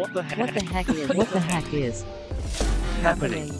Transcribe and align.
What 0.00 0.14
the 0.14 0.22
heck? 0.22 0.38
What 0.38 0.54
the 0.54 0.64
heck 0.64 0.88
is? 0.88 1.14
What 1.14 1.30
the 1.30 1.40
heck 1.40 1.74
is 1.74 2.04
happening? 3.02 3.50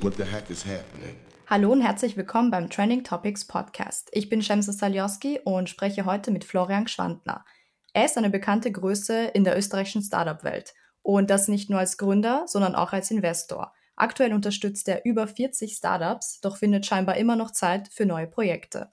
What 0.00 0.16
the 0.16 0.24
heck 0.24 0.50
is 0.50 0.64
happening? 0.64 1.14
Hallo 1.46 1.70
und 1.70 1.80
herzlich 1.80 2.16
willkommen 2.16 2.50
beim 2.50 2.68
Trending 2.68 3.04
Topics 3.04 3.46
Podcast. 3.46 4.08
Ich 4.10 4.28
bin 4.28 4.42
Shemsa 4.42 4.72
Salioski 4.72 5.38
und 5.44 5.70
spreche 5.70 6.04
heute 6.04 6.32
mit 6.32 6.44
Florian 6.44 6.88
Schwandner. 6.88 7.44
Er 7.92 8.06
ist 8.06 8.18
eine 8.18 8.28
bekannte 8.28 8.72
Größe 8.72 9.26
in 9.26 9.44
der 9.44 9.56
österreichischen 9.56 10.02
Startup-Welt 10.02 10.74
und 11.02 11.30
das 11.30 11.46
nicht 11.46 11.70
nur 11.70 11.78
als 11.78 11.96
Gründer, 11.96 12.46
sondern 12.48 12.74
auch 12.74 12.92
als 12.92 13.12
Investor. 13.12 13.72
Aktuell 13.94 14.32
unterstützt 14.32 14.88
er 14.88 15.04
über 15.04 15.28
40 15.28 15.76
Startups, 15.76 16.40
doch 16.40 16.56
findet 16.56 16.86
scheinbar 16.86 17.18
immer 17.18 17.36
noch 17.36 17.52
Zeit 17.52 17.86
für 17.86 18.04
neue 18.04 18.26
Projekte. 18.26 18.90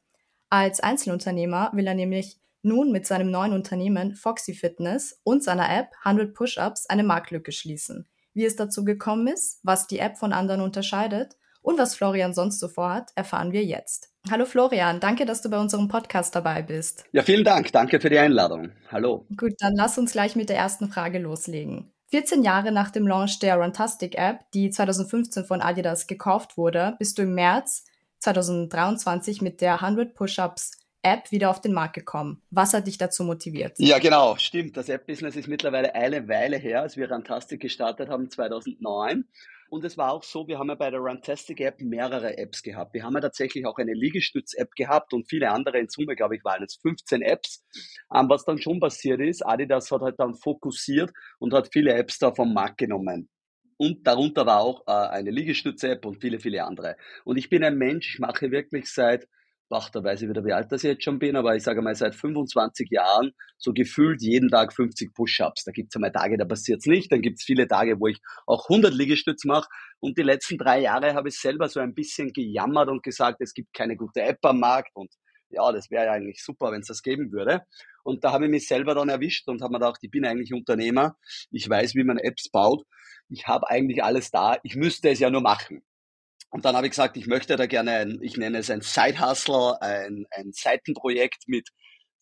Als 0.52 0.82
Einzelunternehmer 0.82 1.72
will 1.74 1.88
er 1.88 1.96
nämlich 1.96 2.38
nun 2.64 2.92
mit 2.92 3.08
seinem 3.08 3.32
neuen 3.32 3.54
Unternehmen 3.54 4.16
Foxy 4.16 4.54
Fitness 4.54 5.20
und 5.24 5.44
seiner 5.44 5.70
App 5.70 5.90
100 6.04 6.34
Push-Ups 6.34 6.88
eine 6.88 7.04
Marktlücke 7.04 7.52
schließen. 7.52 8.08
Wie 8.34 8.46
es 8.46 8.56
dazu 8.56 8.86
gekommen 8.86 9.28
ist, 9.28 9.60
was 9.64 9.88
die 9.88 10.00
App 10.00 10.18
von 10.18 10.34
anderen 10.34 10.62
unterscheidet 10.62 11.36
und 11.62 11.78
was 11.78 11.96
Florian 11.96 12.34
sonst 12.34 12.60
so 12.60 12.68
vorhat, 12.68 13.12
erfahren 13.16 13.52
wir 13.52 13.64
jetzt. 13.64 14.10
Hallo 14.30 14.46
Florian, 14.46 15.00
danke, 15.00 15.26
dass 15.26 15.42
du 15.42 15.50
bei 15.50 15.60
unserem 15.60 15.88
Podcast 15.88 16.36
dabei 16.36 16.62
bist. 16.62 17.06
Ja, 17.12 17.24
vielen 17.24 17.44
Dank. 17.44 17.72
Danke 17.72 18.00
für 18.00 18.10
die 18.10 18.20
Einladung. 18.20 18.72
Hallo. 18.92 19.26
Gut, 19.36 19.54
dann 19.60 19.74
lass 19.76 19.98
uns 19.98 20.12
gleich 20.12 20.36
mit 20.36 20.50
der 20.50 20.58
ersten 20.58 20.90
Frage 20.90 21.20
loslegen. 21.20 21.92
14 22.12 22.44
Jahre 22.44 22.72
nach 22.72 22.92
dem 22.92 23.08
Launch 23.08 23.40
der 23.40 23.56
Runtastic 23.56 24.18
App, 24.18 24.40
die 24.54 24.70
2015 24.70 25.46
von 25.46 25.62
Adidas 25.62 26.08
gekauft 26.08 26.58
wurde, 26.58 26.96
bist 27.00 27.18
du 27.18 27.24
im 27.24 27.34
März 27.34 27.86
2023 28.20 29.42
mit 29.42 29.62
der 29.62 29.82
100 29.82 30.14
Push-Ups 30.14 30.81
App 31.04 31.32
wieder 31.32 31.50
auf 31.50 31.62
den 31.62 31.74
Markt 31.74 31.96
gekommen. 31.96 32.42
Was 32.52 32.74
hat 32.74 32.88
dich 32.88 32.98
dazu 32.98 33.24
motiviert? 33.24 33.74
Ja, 33.78 34.00
genau, 34.00 34.36
stimmt. 34.38 34.78
Das 34.78 34.90
App-Business 34.90 35.36
ist 35.36 35.48
mittlerweile 35.48 35.96
eine 35.96 36.28
Weile 36.28 36.58
her, 36.58 36.82
als 36.82 36.98
wir 36.98 37.12
Runtastic 37.12 37.60
gestartet 37.60 38.10
haben, 38.10 38.30
2009. 38.30 39.26
Und 39.72 39.86
es 39.86 39.98
war 39.98 40.12
auch 40.12 40.24
so, 40.24 40.50
wir 40.50 40.60
haben 40.60 40.68
ja 40.68 40.76
bei 40.76 40.92
der 40.92 41.00
Runtastic 41.00 41.62
App 41.62 41.80
mehrere 41.80 42.38
Apps 42.38 42.62
gehabt. 42.62 42.94
Wir 42.94 43.04
haben 43.04 43.14
ja 43.14 43.22
tatsächlich 43.22 43.66
auch 43.66 43.78
eine 43.78 43.94
Liegestütz-App 43.94 44.72
gehabt 44.76 45.14
und 45.14 45.30
viele 45.30 45.50
andere. 45.50 45.80
In 45.80 45.88
Summe, 45.88 46.16
glaube 46.18 46.36
ich, 46.36 46.44
waren 46.44 46.62
es 46.62 46.76
15 46.82 47.22
Apps. 47.22 47.64
Ähm, 48.14 48.28
was 48.28 48.44
dann 48.44 48.58
schon 48.62 48.82
passiert 48.82 49.22
ist, 49.22 49.46
Adidas 49.46 49.90
hat 49.90 50.02
halt 50.02 50.20
dann 50.20 50.36
fokussiert 50.36 51.12
und 51.40 51.54
hat 51.54 51.70
viele 51.72 51.94
Apps 51.94 52.20
da 52.20 52.34
vom 52.34 52.54
Markt 52.54 52.80
genommen. 52.80 53.30
Und 53.78 54.06
darunter 54.06 54.46
war 54.46 54.60
auch 54.60 54.84
äh, 54.88 54.92
eine 54.92 55.32
Liegestütz-App 55.32 56.06
und 56.06 56.20
viele, 56.20 56.42
viele 56.42 56.66
andere. 56.66 56.98
Und 57.24 57.38
ich 57.38 57.50
bin 57.50 57.64
ein 57.64 57.78
Mensch, 57.78 58.16
ich 58.16 58.20
mache 58.20 58.52
wirklich 58.52 58.92
seit 58.92 59.26
ach, 59.72 59.90
da 59.90 60.04
weiß 60.04 60.22
ich 60.22 60.30
wieder, 60.30 60.46
wie 60.46 60.54
alt 60.54 60.72
das 60.72 60.84
jetzt 60.84 61.04
schon 61.04 61.20
bin, 61.20 61.36
aber 61.36 61.56
ich 61.56 61.64
sage 61.64 61.82
mal 61.82 61.96
seit 61.96 62.16
25 62.16 62.90
Jahren 62.92 63.32
so 63.58 63.74
gefühlt 63.74 64.22
jeden 64.22 64.50
Tag 64.50 64.74
50 64.74 65.14
Push-Ups. 65.14 65.64
Da 65.64 65.72
gibt 65.72 65.92
es 65.92 65.96
einmal 65.96 66.12
Tage, 66.12 66.38
da 66.38 66.46
passiert 66.46 66.80
es 66.80 66.86
nicht, 66.86 67.12
dann 67.12 67.22
gibt 67.22 67.40
es 67.40 67.46
viele 67.46 67.68
Tage, 67.68 68.00
wo 68.00 68.08
ich 68.08 68.20
auch 68.46 68.70
100 68.70 68.94
Liegestütze 68.94 69.48
mache 69.48 69.68
und 70.00 70.18
die 70.18 70.24
letzten 70.24 70.58
drei 70.58 70.82
Jahre 70.82 71.14
habe 71.14 71.30
ich 71.30 71.40
selber 71.40 71.70
so 71.70 71.80
ein 71.80 71.94
bisschen 71.94 72.34
gejammert 72.34 72.90
und 72.90 73.04
gesagt, 73.04 73.42
es 73.42 73.54
gibt 73.54 73.74
keine 73.74 73.96
gute 73.96 74.22
App 74.22 74.40
am 74.44 74.60
Markt 74.60 74.92
und 74.96 75.12
ja, 75.52 75.72
das 75.72 75.92
wäre 75.92 76.06
ja 76.06 76.12
eigentlich 76.14 76.42
super, 76.44 76.72
wenn 76.72 76.82
es 76.82 76.88
das 76.88 77.02
geben 77.02 77.32
würde. 77.32 77.62
Und 78.04 78.24
da 78.24 78.32
habe 78.32 78.46
ich 78.46 78.52
mich 78.52 78.68
selber 78.68 78.96
dann 78.96 79.10
erwischt 79.10 79.48
und 79.50 79.62
habe 79.62 79.74
mir 79.74 79.80
gedacht, 79.80 80.00
ich 80.02 80.10
bin 80.10 80.26
eigentlich 80.26 80.54
Unternehmer, 80.54 81.18
ich 81.52 81.70
weiß, 81.70 81.94
wie 81.96 82.04
man 82.04 82.18
Apps 82.18 82.50
baut, 82.50 82.86
ich 83.30 83.48
habe 83.48 83.70
eigentlich 83.70 84.04
alles 84.04 84.32
da, 84.32 84.58
ich 84.64 84.76
müsste 84.76 85.10
es 85.10 85.20
ja 85.20 85.30
nur 85.30 85.42
machen. 85.42 85.84
Und 86.52 86.66
dann 86.66 86.76
habe 86.76 86.86
ich 86.86 86.92
gesagt, 86.92 87.16
ich 87.16 87.28
möchte 87.28 87.56
da 87.56 87.66
gerne 87.66 87.92
ein, 87.92 88.20
ich 88.22 88.36
nenne 88.36 88.58
es 88.58 88.70
ein 88.70 88.82
Side-Hustle, 88.82 89.82
ein, 89.82 90.26
ein 90.32 90.52
Seitenprojekt 90.52 91.48
mit 91.48 91.70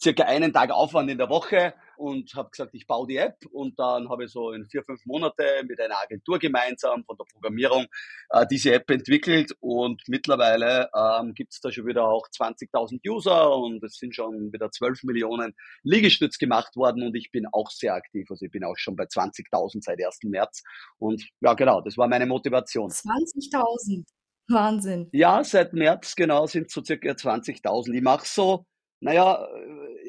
circa 0.01 0.23
einen 0.23 0.53
Tag 0.53 0.71
Aufwand 0.71 1.09
in 1.09 1.17
der 1.17 1.29
Woche 1.29 1.73
und 1.97 2.33
habe 2.35 2.49
gesagt, 2.51 2.73
ich 2.73 2.87
baue 2.87 3.07
die 3.07 3.17
App 3.17 3.37
und 3.51 3.77
dann 3.77 4.07
habe 4.07 4.23
ich 4.25 4.31
so 4.31 4.51
in 4.51 4.65
vier, 4.69 4.83
fünf 4.83 5.05
Monate 5.05 5.43
mit 5.67 5.81
einer 5.81 5.97
Agentur 6.01 6.39
gemeinsam 6.39 7.03
von 7.03 7.17
der 7.17 7.25
Programmierung 7.25 7.87
äh, 8.29 8.45
diese 8.49 8.73
App 8.73 8.89
entwickelt 8.89 9.51
und 9.59 10.01
mittlerweile 10.07 10.89
ähm, 10.95 11.33
gibt 11.33 11.51
es 11.51 11.59
da 11.59 11.71
schon 11.71 11.87
wieder 11.87 12.07
auch 12.07 12.27
20.000 12.29 12.99
User 13.05 13.53
und 13.57 13.83
es 13.83 13.95
sind 13.97 14.15
schon 14.15 14.53
wieder 14.53 14.71
12 14.71 15.03
Millionen 15.03 15.53
Liegestütz 15.83 16.37
gemacht 16.37 16.75
worden 16.77 17.03
und 17.03 17.15
ich 17.15 17.31
bin 17.31 17.45
auch 17.51 17.69
sehr 17.69 17.95
aktiv, 17.95 18.27
also 18.29 18.45
ich 18.45 18.51
bin 18.51 18.63
auch 18.63 18.77
schon 18.77 18.95
bei 18.95 19.03
20.000 19.03 19.81
seit 19.81 19.99
1. 20.03 20.19
März 20.23 20.63
und 20.99 21.27
ja 21.41 21.53
genau, 21.55 21.81
das 21.81 21.97
war 21.97 22.07
meine 22.07 22.27
Motivation. 22.27 22.89
20.000? 22.89 24.05
Wahnsinn. 24.49 25.09
Ja, 25.11 25.43
seit 25.43 25.73
März 25.73 26.15
genau 26.15 26.45
sind 26.47 26.71
so 26.71 26.83
circa 26.83 27.11
20.000. 27.11 27.93
Ich 27.93 28.01
mache 28.01 28.25
so, 28.25 28.65
naja, 29.01 29.47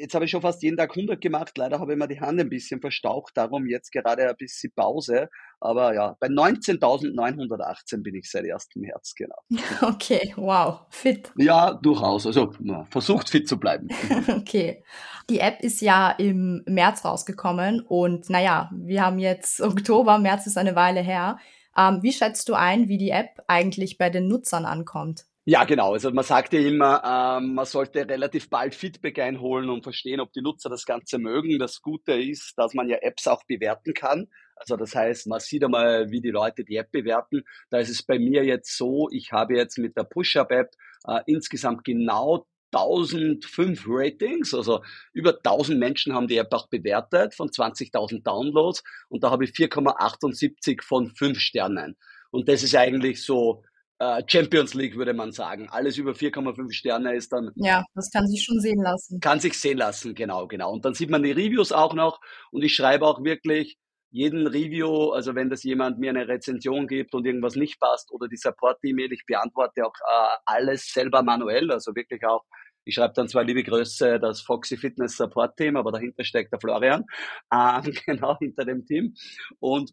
jetzt 0.00 0.14
habe 0.14 0.24
ich 0.24 0.30
schon 0.30 0.40
fast 0.40 0.62
jeden 0.62 0.76
Tag 0.76 0.90
100 0.90 1.20
gemacht. 1.20 1.56
Leider 1.56 1.78
habe 1.78 1.92
ich 1.92 1.98
mir 1.98 2.08
die 2.08 2.20
Hand 2.20 2.40
ein 2.40 2.48
bisschen 2.48 2.80
verstaucht, 2.80 3.36
darum 3.36 3.66
jetzt 3.66 3.92
gerade 3.92 4.28
ein 4.28 4.36
bisschen 4.36 4.72
Pause. 4.74 5.28
Aber 5.60 5.94
ja, 5.94 6.16
bei 6.18 6.28
19.918 6.28 8.02
bin 8.02 8.14
ich 8.14 8.30
seit 8.30 8.50
1. 8.50 8.68
März, 8.76 9.14
genau. 9.14 9.36
Okay, 9.82 10.32
wow, 10.36 10.86
fit. 10.88 11.30
Ja, 11.36 11.74
durchaus. 11.74 12.26
Also 12.26 12.52
na, 12.60 12.86
versucht 12.90 13.28
fit 13.28 13.46
zu 13.46 13.58
bleiben. 13.58 13.88
okay. 14.28 14.82
Die 15.28 15.40
App 15.40 15.60
ist 15.60 15.80
ja 15.80 16.10
im 16.10 16.62
März 16.66 17.04
rausgekommen 17.04 17.80
und 17.80 18.30
naja, 18.30 18.70
wir 18.74 19.04
haben 19.04 19.18
jetzt 19.18 19.60
Oktober, 19.60 20.18
März 20.18 20.46
ist 20.46 20.58
eine 20.58 20.74
Weile 20.74 21.00
her. 21.00 21.38
Ähm, 21.76 22.00
wie 22.02 22.12
schätzt 22.12 22.48
du 22.48 22.54
ein, 22.54 22.88
wie 22.88 22.98
die 22.98 23.10
App 23.10 23.42
eigentlich 23.46 23.98
bei 23.98 24.10
den 24.10 24.28
Nutzern 24.28 24.64
ankommt? 24.64 25.26
Ja, 25.46 25.64
genau. 25.64 25.94
Also 25.94 26.10
man 26.10 26.24
sagt 26.24 26.52
ja 26.52 26.60
immer, 26.60 27.02
ähm, 27.04 27.54
man 27.54 27.64
sollte 27.64 28.08
relativ 28.08 28.50
bald 28.50 28.74
Feedback 28.74 29.18
einholen 29.18 29.70
und 29.70 29.82
verstehen, 29.82 30.20
ob 30.20 30.32
die 30.32 30.42
Nutzer 30.42 30.68
das 30.68 30.84
Ganze 30.84 31.18
mögen. 31.18 31.58
Das 31.58 31.80
Gute 31.80 32.12
ist, 32.12 32.52
dass 32.56 32.74
man 32.74 32.88
ja 32.88 32.98
Apps 32.98 33.26
auch 33.26 33.42
bewerten 33.44 33.94
kann. 33.94 34.28
Also 34.54 34.76
das 34.76 34.94
heißt, 34.94 35.26
man 35.26 35.40
sieht 35.40 35.64
einmal, 35.64 36.10
wie 36.10 36.20
die 36.20 36.30
Leute 36.30 36.64
die 36.64 36.76
App 36.76 36.92
bewerten. 36.92 37.42
Da 37.70 37.78
ist 37.78 37.88
es 37.88 38.02
bei 38.02 38.18
mir 38.18 38.44
jetzt 38.44 38.76
so, 38.76 39.08
ich 39.10 39.32
habe 39.32 39.56
jetzt 39.56 39.78
mit 39.78 39.96
der 39.96 40.04
Push-Up-App 40.04 40.70
äh, 41.08 41.20
insgesamt 41.26 41.84
genau 41.84 42.46
1005 42.72 43.84
Ratings, 43.86 44.54
also 44.54 44.82
über 45.12 45.36
1000 45.36 45.78
Menschen 45.78 46.14
haben 46.14 46.28
die 46.28 46.36
App 46.36 46.52
auch 46.52 46.68
bewertet 46.68 47.34
von 47.34 47.48
20.000 47.48 48.22
Downloads 48.22 48.82
und 49.08 49.24
da 49.24 49.30
habe 49.30 49.44
ich 49.44 49.50
4,78 49.50 50.82
von 50.82 51.10
5 51.10 51.38
Sternen. 51.38 51.96
Und 52.30 52.48
das 52.48 52.62
ist 52.62 52.76
eigentlich 52.76 53.24
so 53.24 53.64
äh, 53.98 54.22
Champions 54.26 54.74
League, 54.74 54.96
würde 54.96 55.12
man 55.12 55.32
sagen. 55.32 55.68
Alles 55.68 55.98
über 55.98 56.12
4,5 56.12 56.72
Sterne 56.72 57.14
ist 57.14 57.32
dann. 57.32 57.50
Ja, 57.56 57.84
das 57.94 58.10
kann 58.10 58.26
sich 58.26 58.42
schon 58.42 58.60
sehen 58.60 58.82
lassen. 58.82 59.20
Kann 59.20 59.40
sich 59.40 59.58
sehen 59.58 59.78
lassen, 59.78 60.14
genau, 60.14 60.46
genau. 60.46 60.72
Und 60.72 60.84
dann 60.84 60.94
sieht 60.94 61.10
man 61.10 61.22
die 61.22 61.32
Reviews 61.32 61.72
auch 61.72 61.94
noch 61.94 62.20
und 62.50 62.62
ich 62.62 62.74
schreibe 62.74 63.06
auch 63.06 63.22
wirklich 63.24 63.78
jeden 64.10 64.46
Review, 64.46 65.10
also 65.10 65.34
wenn 65.34 65.50
das 65.50 65.62
jemand 65.62 65.98
mir 65.98 66.10
eine 66.10 66.26
Rezension 66.26 66.88
gibt 66.88 67.14
und 67.14 67.26
irgendwas 67.26 67.54
nicht 67.54 67.78
passt 67.78 68.10
oder 68.10 68.26
die 68.26 68.36
Support-E-Mail, 68.36 69.12
ich 69.12 69.24
beantworte 69.24 69.86
auch 69.86 69.94
äh, 69.94 70.36
alles 70.46 70.92
selber 70.92 71.22
manuell, 71.22 71.70
also 71.70 71.94
wirklich 71.94 72.24
auch, 72.24 72.44
ich 72.84 72.94
schreibe 72.94 73.14
dann 73.14 73.28
zwar 73.28 73.44
liebe 73.44 73.62
Grüße, 73.62 74.18
das 74.18 74.40
Foxy 74.40 74.76
Fitness 74.76 75.16
Support 75.16 75.56
Team, 75.56 75.76
aber 75.76 75.92
dahinter 75.92 76.24
steckt 76.24 76.52
der 76.52 76.60
Florian, 76.60 77.04
äh, 77.50 77.90
genau 78.06 78.38
hinter 78.38 78.64
dem 78.64 78.86
Team 78.86 79.14
und 79.58 79.92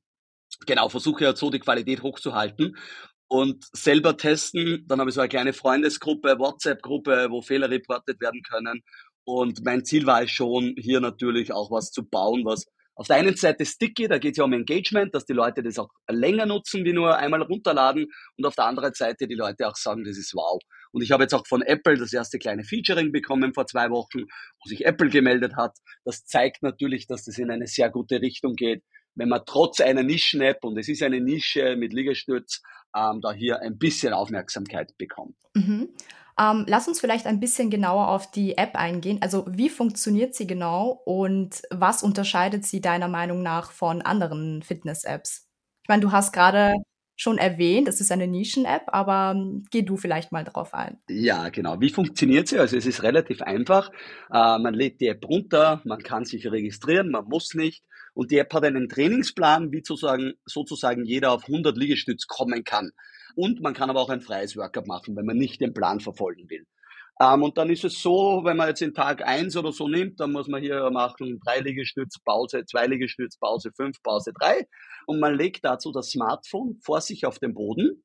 genau, 0.66 0.90
versuche 0.90 1.26
ja 1.26 1.36
so 1.36 1.50
die 1.50 1.60
Qualität 1.60 2.02
hochzuhalten 2.04 2.78
und 3.28 3.66
selber 3.74 4.18
testen. 4.18 4.86
Dann 4.88 5.00
habe 5.00 5.10
ich 5.10 5.16
so 5.16 5.22
eine 5.22 5.30
kleine 5.30 5.54
Freundesgruppe, 5.54 6.40
WhatsApp-Gruppe, 6.40 7.28
wo 7.30 7.42
Fehler 7.42 7.70
reportet 7.70 8.22
werden 8.22 8.42
können. 8.44 8.82
Und 9.26 9.64
mein 9.66 9.84
Ziel 9.84 10.06
war 10.06 10.24
es 10.24 10.32
schon, 10.32 10.76
hier 10.78 11.02
natürlich 11.02 11.52
auch 11.52 11.70
was 11.70 11.92
zu 11.92 12.08
bauen, 12.08 12.46
was 12.46 12.66
auf 12.98 13.08
der 13.08 13.18
einen 13.18 13.36
Seite 13.36 13.64
sticky, 13.64 14.08
da 14.08 14.18
geht 14.18 14.32
es 14.32 14.38
ja 14.38 14.44
um 14.44 14.54
Engagement, 14.54 15.14
dass 15.14 15.26
die 15.26 15.34
Leute 15.34 15.62
das 15.62 15.78
auch 15.78 15.90
länger 16.10 16.48
nutzen, 16.48 16.84
wie 16.84 16.94
nur 16.94 17.16
einmal 17.16 17.44
runterladen. 17.44 18.08
Und 18.38 18.46
auf 18.46 18.56
der 18.56 18.66
anderen 18.66 18.94
Seite 18.94 19.28
die 19.28 19.36
Leute 19.36 19.68
auch 19.68 19.76
sagen, 19.76 20.04
das 20.04 20.18
ist 20.18 20.34
wow. 20.34 20.60
Und 20.92 21.04
ich 21.04 21.12
habe 21.12 21.24
jetzt 21.24 21.34
auch 21.36 21.46
von 21.46 21.62
Apple 21.62 21.98
das 21.98 22.12
erste 22.12 22.40
kleine 22.40 22.64
Featuring 22.64 23.12
bekommen 23.12 23.54
vor 23.54 23.68
zwei 23.68 23.92
Wochen, 23.92 24.22
wo 24.24 24.68
sich 24.68 24.84
Apple 24.84 25.10
gemeldet 25.10 25.56
hat. 25.56 25.78
Das 26.06 26.26
zeigt 26.26 26.64
natürlich, 26.64 27.06
dass 27.06 27.24
das 27.24 27.38
in 27.38 27.52
eine 27.52 27.68
sehr 27.68 27.92
gute 27.92 28.20
Richtung 28.20 28.56
geht, 28.56 28.84
wenn 29.14 29.30
man 29.30 29.42
trotz 29.46 29.80
einer 29.80 30.02
Nischen-App, 30.02 30.64
und 30.64 30.78
es 30.80 30.90
ist 30.90 31.04
eine 31.04 31.22
Nische 31.22 31.76
mit 31.76 31.94
Liegestütz, 31.94 32.64
ähm, 32.96 33.22
da 33.22 33.32
hier 33.32 33.62
ein 33.62 33.78
bisschen 33.78 34.14
Aufmerksamkeit 34.14 34.98
bekommt. 34.98 35.36
Mhm. 35.54 35.90
Ähm, 36.40 36.66
lass 36.68 36.88
uns 36.88 37.00
vielleicht 37.00 37.26
ein 37.26 37.40
bisschen 37.40 37.70
genauer 37.70 38.10
auf 38.10 38.30
die 38.30 38.58
App 38.58 38.76
eingehen. 38.76 39.20
Also 39.22 39.46
wie 39.50 39.70
funktioniert 39.70 40.36
sie 40.36 40.46
genau 40.46 41.02
und 41.06 41.62
was 41.72 42.04
unterscheidet 42.04 42.66
sie 42.66 42.80
deiner 42.80 43.08
Meinung 43.08 43.42
nach 43.42 43.72
von 43.72 44.02
anderen 44.02 44.62
Fitness-Apps? 44.62 45.48
Ich 45.84 45.90
meine, 45.90 46.02
du 46.02 46.12
hast 46.12 46.34
gerade 46.34 46.76
schon 47.16 47.40
erwähnt, 47.40 47.88
es 47.88 48.00
ist 48.00 48.12
eine 48.12 48.28
Nischen-App, 48.28 48.84
aber 48.88 49.34
ähm, 49.36 49.66
geh 49.72 49.82
du 49.82 49.98
vielleicht 49.98 50.32
mal 50.32 50.44
drauf 50.44 50.76
ein. 50.76 51.00
Ja, 51.10 51.50
genau. 51.50 51.82
Wie 51.82 51.90
funktioniert 51.90 52.48
sie? 52.48 52.60
Also 52.60 52.78
es 52.78 52.86
ist 52.86 53.02
relativ 53.02 53.42
einfach. 53.42 53.90
Äh, 54.32 54.60
man 54.60 54.76
lädt 54.76 55.02
die 55.02 55.08
App 55.08 55.28
runter, 55.28 55.82
man 55.84 56.04
kann 56.04 56.26
sich 56.26 56.50
registrieren, 56.52 57.10
man 57.10 57.26
muss 57.26 57.56
nicht. 57.56 57.84
Und 58.14 58.30
die 58.30 58.38
App 58.38 58.54
hat 58.54 58.64
einen 58.64 58.88
Trainingsplan, 58.88 59.72
wie 59.72 59.84
sozusagen, 59.84 60.34
sozusagen 60.46 61.06
jeder 61.06 61.32
auf 61.32 61.48
100 61.48 61.76
Liegestütz 61.76 62.28
kommen 62.28 62.64
kann. 62.64 62.92
Und 63.38 63.62
man 63.62 63.76
kann 63.76 63.92
aber 63.92 64.02
auch 64.02 64.10
ein 64.10 64.22
freies 64.22 64.58
Workout 64.58 64.88
machen, 64.88 65.16
wenn 65.16 65.28
man 65.28 65.38
nicht 65.38 65.62
den 65.62 65.72
Plan 65.72 66.00
verfolgen 66.00 66.50
will. 66.50 66.66
Ähm, 67.22 67.44
und 67.44 67.60
dann 67.60 67.70
ist 67.70 67.84
es 67.84 68.02
so, 68.02 68.42
wenn 68.44 68.58
man 68.58 68.70
jetzt 68.70 68.82
den 68.82 68.96
Tag 68.96 69.24
eins 69.28 69.56
oder 69.56 69.72
so 69.72 69.88
nimmt, 69.88 70.20
dann 70.20 70.32
muss 70.32 70.48
man 70.48 70.60
hier 70.60 70.90
machen 70.90 71.40
drei 71.46 71.60
Liegestütz, 71.60 72.18
Pause, 72.26 72.66
zwei 72.66 72.88
Liegestütz, 72.88 73.38
Pause 73.38 73.72
fünf, 73.76 74.02
Pause 74.02 74.34
drei. 74.34 74.68
Und 75.06 75.20
man 75.20 75.36
legt 75.36 75.64
dazu 75.64 75.92
das 75.92 76.10
Smartphone 76.10 76.80
vor 76.84 77.00
sich 77.00 77.28
auf 77.28 77.38
den 77.38 77.54
Boden. 77.54 78.04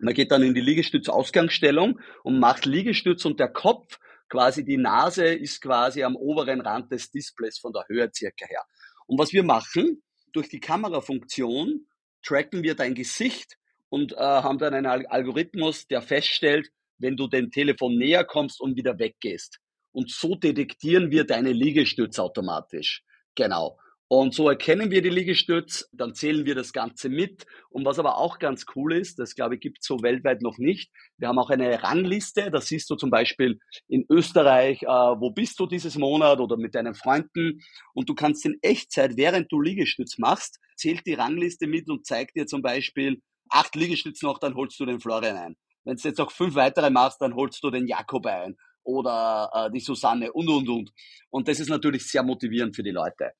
Man 0.00 0.14
geht 0.14 0.32
dann 0.32 0.42
in 0.42 0.54
die 0.54 0.60
Liegestütz-Ausgangsstellung 0.60 2.00
und 2.24 2.40
macht 2.40 2.66
Liegestütz 2.66 3.24
und 3.24 3.38
der 3.38 3.52
Kopf, 3.52 4.00
quasi 4.28 4.64
die 4.64 4.78
Nase, 4.78 5.26
ist 5.26 5.60
quasi 5.60 6.02
am 6.02 6.16
oberen 6.16 6.60
Rand 6.60 6.90
des 6.90 7.12
Displays 7.12 7.60
von 7.60 7.72
der 7.72 7.84
Höhe 7.88 8.10
circa 8.12 8.46
her. 8.46 8.64
Und 9.06 9.16
was 9.20 9.32
wir 9.32 9.44
machen, 9.44 10.02
durch 10.32 10.48
die 10.48 10.58
Kamerafunktion 10.58 11.86
tracken 12.24 12.64
wir 12.64 12.74
dein 12.74 12.96
Gesicht 12.96 13.56
und 13.88 14.12
äh, 14.12 14.16
haben 14.16 14.58
dann 14.58 14.74
einen 14.74 15.06
Algorithmus, 15.06 15.86
der 15.86 16.02
feststellt, 16.02 16.70
wenn 16.98 17.16
du 17.16 17.28
dem 17.28 17.50
Telefon 17.50 17.96
näher 17.96 18.24
kommst 18.24 18.60
und 18.60 18.76
wieder 18.76 18.98
weggehst. 18.98 19.58
Und 19.92 20.10
so 20.10 20.34
detektieren 20.34 21.10
wir 21.10 21.24
deine 21.24 21.52
Liegestütze 21.52 22.22
automatisch. 22.22 23.02
Genau. 23.34 23.78
Und 24.08 24.34
so 24.34 24.48
erkennen 24.48 24.92
wir 24.92 25.02
die 25.02 25.08
Liegestütz, 25.08 25.88
dann 25.92 26.14
zählen 26.14 26.46
wir 26.46 26.54
das 26.54 26.72
Ganze 26.72 27.08
mit. 27.08 27.44
Und 27.70 27.84
was 27.84 27.98
aber 27.98 28.18
auch 28.18 28.38
ganz 28.38 28.64
cool 28.76 28.92
ist, 28.92 29.18
das 29.18 29.34
glaube 29.34 29.56
ich 29.56 29.60
gibt 29.60 29.78
es 29.80 29.86
so 29.86 30.00
weltweit 30.00 30.42
noch 30.42 30.58
nicht, 30.58 30.92
wir 31.18 31.26
haben 31.26 31.40
auch 31.40 31.50
eine 31.50 31.82
Rangliste, 31.82 32.50
da 32.52 32.60
siehst 32.60 32.88
du 32.88 32.94
zum 32.94 33.10
Beispiel 33.10 33.58
in 33.88 34.06
Österreich, 34.08 34.82
äh, 34.82 34.86
wo 34.86 35.30
bist 35.30 35.58
du 35.58 35.66
dieses 35.66 35.96
Monat 35.98 36.38
oder 36.38 36.56
mit 36.56 36.76
deinen 36.76 36.94
Freunden 36.94 37.60
und 37.94 38.08
du 38.08 38.14
kannst 38.14 38.46
in 38.46 38.58
Echtzeit, 38.62 39.16
während 39.16 39.50
du 39.50 39.60
Liegestütz 39.60 40.18
machst, 40.18 40.60
zählt 40.76 41.04
die 41.04 41.14
Rangliste 41.14 41.66
mit 41.66 41.90
und 41.90 42.06
zeigt 42.06 42.36
dir 42.36 42.46
zum 42.46 42.62
Beispiel 42.62 43.20
acht 43.50 43.74
Liegestütze 43.74 44.24
noch, 44.24 44.38
dann 44.38 44.54
holst 44.54 44.78
du 44.80 44.86
den 44.86 45.00
Florian 45.00 45.36
ein. 45.36 45.56
Wenn 45.84 45.96
du 45.96 46.08
jetzt 46.08 46.20
auch 46.20 46.32
fünf 46.32 46.54
weitere 46.54 46.90
machst, 46.90 47.20
dann 47.20 47.34
holst 47.34 47.62
du 47.62 47.70
den 47.70 47.86
Jakob 47.86 48.26
ein 48.26 48.56
oder 48.82 49.50
äh, 49.52 49.70
die 49.70 49.80
Susanne 49.80 50.32
und, 50.32 50.48
und, 50.48 50.68
und. 50.68 50.90
Und 51.30 51.48
das 51.48 51.60
ist 51.60 51.68
natürlich 51.68 52.08
sehr 52.08 52.22
motivierend 52.22 52.74
für 52.74 52.82
die 52.82 52.90
Leute. 52.90 53.32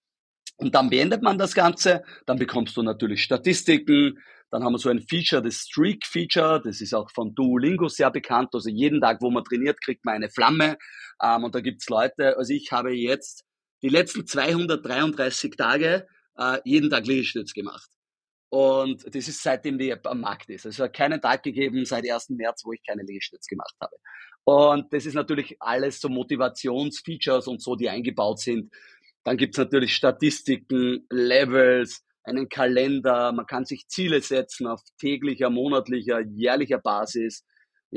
Und 0.59 0.75
dann 0.75 0.89
beendet 0.89 1.23
man 1.23 1.39
das 1.39 1.55
Ganze, 1.55 2.03
dann 2.25 2.39
bekommst 2.39 2.77
du 2.77 2.83
natürlich 2.83 3.23
Statistiken, 3.23 4.19
dann 4.51 4.65
haben 4.65 4.73
wir 4.73 4.79
so 4.79 4.89
ein 4.89 5.01
Feature, 5.01 5.43
das 5.43 5.57
Streak-Feature, 5.57 6.63
das 6.65 6.81
ist 6.81 6.95
auch 6.95 7.11
von 7.11 7.35
Duolingo 7.35 7.89
sehr 7.89 8.11
bekannt, 8.11 8.51
also 8.55 8.71
jeden 8.71 9.01
Tag, 9.01 9.21
wo 9.21 9.31
man 9.31 9.45
trainiert, 9.45 9.83
kriegt 9.83 10.05
man 10.05 10.15
eine 10.15 10.31
Flamme 10.31 10.79
ähm, 11.23 11.45
und 11.45 11.55
da 11.55 11.61
gibt's 11.61 11.89
Leute, 11.89 12.37
also 12.39 12.55
ich 12.55 12.73
habe 12.73 12.93
jetzt 12.93 13.45
die 13.83 13.89
letzten 13.89 14.27
233 14.27 15.57
Tage 15.57 16.07
äh, 16.39 16.59
jeden 16.65 16.91
Tag 16.91 17.07
Liegestütz 17.07 17.53
gemacht. 17.53 17.91
Und 18.49 19.05
das 19.15 19.29
ist 19.29 19.43
seitdem 19.43 19.79
die 19.79 19.91
App 19.91 20.07
am 20.07 20.21
Markt 20.21 20.49
ist. 20.51 20.67
Also 20.67 20.83
es 20.83 20.89
hat 20.89 20.97
keinen 20.97 21.21
Tag 21.21 21.43
gegeben 21.43 21.85
seit 21.85 22.09
1. 22.09 22.31
März, 22.31 22.65
wo 22.65 22.73
ich 22.73 22.81
keine 22.87 23.03
Liegestütz 23.03 23.47
gemacht 23.47 23.75
habe. 23.81 23.97
Und 24.45 24.93
das 24.93 25.07
ist 25.07 25.15
natürlich 25.15 25.57
alles 25.61 26.01
so 26.01 26.09
Motivationsfeatures 26.09 27.49
und 27.49 27.61
so, 27.61 27.75
die 27.75 27.89
eingebaut 27.89 28.39
sind, 28.39 28.73
dann 29.25 29.37
gibt's 29.37 29.59
natürlich 29.59 29.97
Statistiken, 29.97 31.05
Levels, 31.11 32.05
einen 32.23 32.49
Kalender, 32.49 33.33
man 33.33 33.47
kann 33.47 33.65
sich 33.65 33.89
Ziele 33.89 34.21
setzen 34.21 34.69
auf 34.69 34.81
täglicher, 35.01 35.51
monatlicher, 35.51 36.21
jährlicher 36.21 36.79
Basis. 36.79 37.45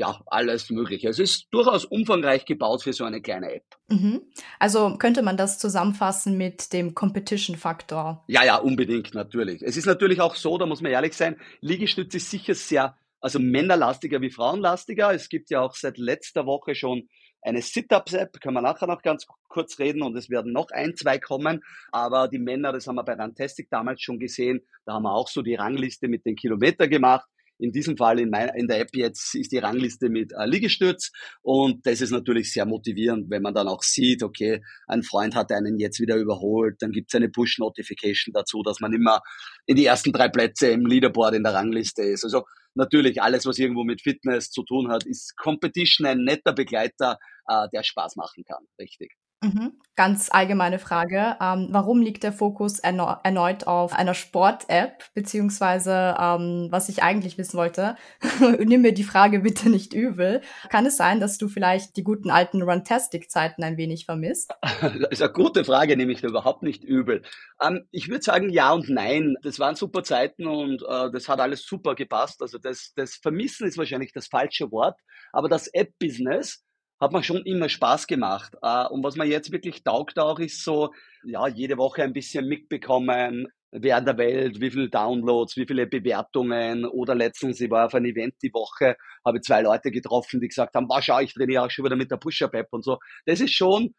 Ja, 0.00 0.18
alles 0.28 0.70
Mögliche. 0.70 1.10
Es 1.10 1.18
ist 1.18 1.48
durchaus 1.50 1.84
umfangreich 1.84 2.46
gebaut 2.46 2.82
für 2.82 2.94
so 2.94 3.04
eine 3.04 3.20
kleine 3.20 3.52
App. 3.52 3.66
Mhm. 3.88 4.22
Also 4.58 4.96
könnte 4.96 5.20
man 5.20 5.36
das 5.36 5.58
zusammenfassen 5.58 6.38
mit 6.38 6.72
dem 6.72 6.94
Competition-Faktor? 6.94 8.24
Ja, 8.26 8.42
ja, 8.42 8.56
unbedingt, 8.56 9.12
natürlich. 9.12 9.60
Es 9.60 9.76
ist 9.76 9.84
natürlich 9.84 10.22
auch 10.22 10.36
so, 10.36 10.56
da 10.56 10.64
muss 10.64 10.80
man 10.80 10.90
ehrlich 10.90 11.12
sein, 11.12 11.36
Liegestütz 11.60 12.14
ist 12.14 12.30
sicher 12.30 12.54
sehr, 12.54 12.96
also 13.20 13.38
männerlastiger 13.38 14.22
wie 14.22 14.30
frauenlastiger. 14.30 15.12
Es 15.12 15.28
gibt 15.28 15.50
ja 15.50 15.60
auch 15.60 15.74
seit 15.74 15.98
letzter 15.98 16.46
Woche 16.46 16.74
schon 16.74 17.06
eine 17.42 17.60
Sit-Ups-App, 17.60 18.40
können 18.40 18.54
wir 18.54 18.62
nachher 18.62 18.86
noch 18.86 19.02
ganz 19.02 19.26
kurz 19.48 19.78
reden 19.78 20.00
und 20.00 20.16
es 20.16 20.30
werden 20.30 20.54
noch 20.54 20.70
ein, 20.70 20.96
zwei 20.96 21.18
kommen. 21.18 21.60
Aber 21.92 22.28
die 22.28 22.38
Männer, 22.38 22.72
das 22.72 22.86
haben 22.86 22.96
wir 22.96 23.04
bei 23.04 23.12
Rantastic 23.12 23.68
damals 23.68 24.00
schon 24.00 24.18
gesehen, 24.18 24.62
da 24.86 24.94
haben 24.94 25.02
wir 25.02 25.12
auch 25.12 25.28
so 25.28 25.42
die 25.42 25.56
Rangliste 25.56 26.08
mit 26.08 26.24
den 26.24 26.36
Kilometer 26.36 26.88
gemacht. 26.88 27.28
In 27.60 27.72
diesem 27.72 27.96
Fall 27.96 28.18
in, 28.20 28.30
mein, 28.30 28.50
in 28.56 28.66
der 28.66 28.80
App 28.80 28.90
jetzt 28.94 29.34
ist 29.34 29.52
die 29.52 29.58
Rangliste 29.58 30.08
mit 30.08 30.32
äh, 30.32 30.46
Liegestütz 30.46 31.10
und 31.42 31.86
das 31.86 32.00
ist 32.00 32.10
natürlich 32.10 32.52
sehr 32.52 32.66
motivierend, 32.66 33.30
wenn 33.30 33.42
man 33.42 33.54
dann 33.54 33.68
auch 33.68 33.82
sieht, 33.82 34.22
okay, 34.22 34.62
ein 34.86 35.02
Freund 35.02 35.34
hat 35.34 35.52
einen 35.52 35.78
jetzt 35.78 36.00
wieder 36.00 36.16
überholt, 36.16 36.76
dann 36.80 36.90
gibt 36.90 37.12
es 37.12 37.16
eine 37.16 37.28
Push-Notification 37.28 38.32
dazu, 38.32 38.62
dass 38.62 38.80
man 38.80 38.92
immer 38.92 39.20
in 39.66 39.76
die 39.76 39.86
ersten 39.86 40.12
drei 40.12 40.28
Plätze 40.28 40.68
im 40.68 40.86
Leaderboard 40.86 41.34
in 41.34 41.42
der 41.42 41.54
Rangliste 41.54 42.02
ist. 42.02 42.24
Also 42.24 42.44
natürlich 42.74 43.22
alles, 43.22 43.46
was 43.46 43.58
irgendwo 43.58 43.84
mit 43.84 44.02
Fitness 44.02 44.50
zu 44.50 44.62
tun 44.62 44.90
hat, 44.90 45.04
ist 45.06 45.36
Competition 45.36 46.06
ein 46.06 46.24
netter 46.24 46.52
Begleiter, 46.52 47.18
äh, 47.46 47.68
der 47.72 47.82
Spaß 47.82 48.16
machen 48.16 48.44
kann. 48.44 48.64
Richtig. 48.78 49.19
Mhm. 49.42 49.72
Ganz 49.96 50.30
allgemeine 50.30 50.78
Frage. 50.78 51.36
Ähm, 51.40 51.68
warum 51.70 52.00
liegt 52.00 52.22
der 52.22 52.32
Fokus 52.32 52.78
erneu 52.78 53.16
erneut 53.22 53.66
auf 53.66 53.92
einer 53.92 54.14
Sport-App? 54.14 55.04
Beziehungsweise, 55.14 56.14
ähm, 56.18 56.68
was 56.70 56.88
ich 56.88 57.02
eigentlich 57.02 57.36
wissen 57.36 57.58
wollte, 57.58 57.96
nimm 58.64 58.82
mir 58.82 58.92
die 58.92 59.04
Frage 59.04 59.40
bitte 59.40 59.68
nicht 59.68 59.92
übel. 59.92 60.42
Kann 60.68 60.86
es 60.86 60.96
sein, 60.96 61.20
dass 61.20 61.38
du 61.38 61.48
vielleicht 61.48 61.96
die 61.96 62.04
guten 62.04 62.30
alten 62.30 62.62
Runtastic-Zeiten 62.62 63.62
ein 63.62 63.76
wenig 63.76 64.04
vermisst? 64.06 64.52
Das 64.80 65.10
ist 65.10 65.22
eine 65.22 65.32
gute 65.32 65.64
Frage, 65.64 65.96
nehme 65.96 66.12
ich 66.12 66.22
überhaupt 66.22 66.62
nicht 66.62 66.84
übel. 66.84 67.22
Ähm, 67.60 67.86
ich 67.90 68.08
würde 68.08 68.22
sagen 68.22 68.48
ja 68.50 68.72
und 68.72 68.88
nein. 68.88 69.36
Das 69.42 69.58
waren 69.58 69.74
super 69.74 70.02
Zeiten 70.02 70.46
und 70.46 70.82
äh, 70.82 71.10
das 71.10 71.28
hat 71.28 71.40
alles 71.40 71.66
super 71.66 71.94
gepasst. 71.94 72.40
Also 72.42 72.58
das, 72.58 72.92
das 72.96 73.16
Vermissen 73.16 73.66
ist 73.66 73.76
wahrscheinlich 73.76 74.12
das 74.12 74.28
falsche 74.28 74.70
Wort. 74.70 74.98
Aber 75.32 75.48
das 75.48 75.66
App-Business, 75.68 76.62
hat 77.00 77.12
mir 77.12 77.22
schon 77.22 77.44
immer 77.44 77.68
Spaß 77.68 78.06
gemacht. 78.06 78.54
Äh, 78.62 78.86
und 78.88 79.02
was 79.02 79.16
mir 79.16 79.24
jetzt 79.24 79.52
wirklich 79.52 79.82
taugt 79.82 80.18
auch, 80.18 80.38
ist 80.38 80.62
so, 80.62 80.92
ja, 81.24 81.48
jede 81.48 81.78
Woche 81.78 82.02
ein 82.02 82.12
bisschen 82.12 82.46
mitbekommen, 82.46 83.48
wer 83.72 83.98
in 83.98 84.04
der 84.04 84.18
Welt, 84.18 84.60
wie 84.60 84.70
viele 84.70 84.90
Downloads, 84.90 85.56
wie 85.56 85.66
viele 85.66 85.86
Bewertungen 85.86 86.84
oder 86.84 87.14
letztens, 87.14 87.60
ich 87.60 87.70
war 87.70 87.86
auf 87.86 87.94
ein 87.94 88.04
Event 88.04 88.34
die 88.42 88.52
Woche, 88.52 88.96
habe 89.24 89.40
zwei 89.40 89.62
Leute 89.62 89.90
getroffen, 89.90 90.40
die 90.40 90.48
gesagt 90.48 90.74
haben, 90.74 90.88
wow, 90.88 91.00
schau, 91.02 91.20
ich 91.20 91.34
trainiere 91.34 91.64
auch 91.64 91.70
schon 91.70 91.84
wieder 91.84 91.96
mit 91.96 92.10
der 92.10 92.16
Push-Up-App 92.16 92.68
und 92.72 92.84
so. 92.84 92.98
Das 93.26 93.40
ist 93.40 93.54
schon, 93.54 93.94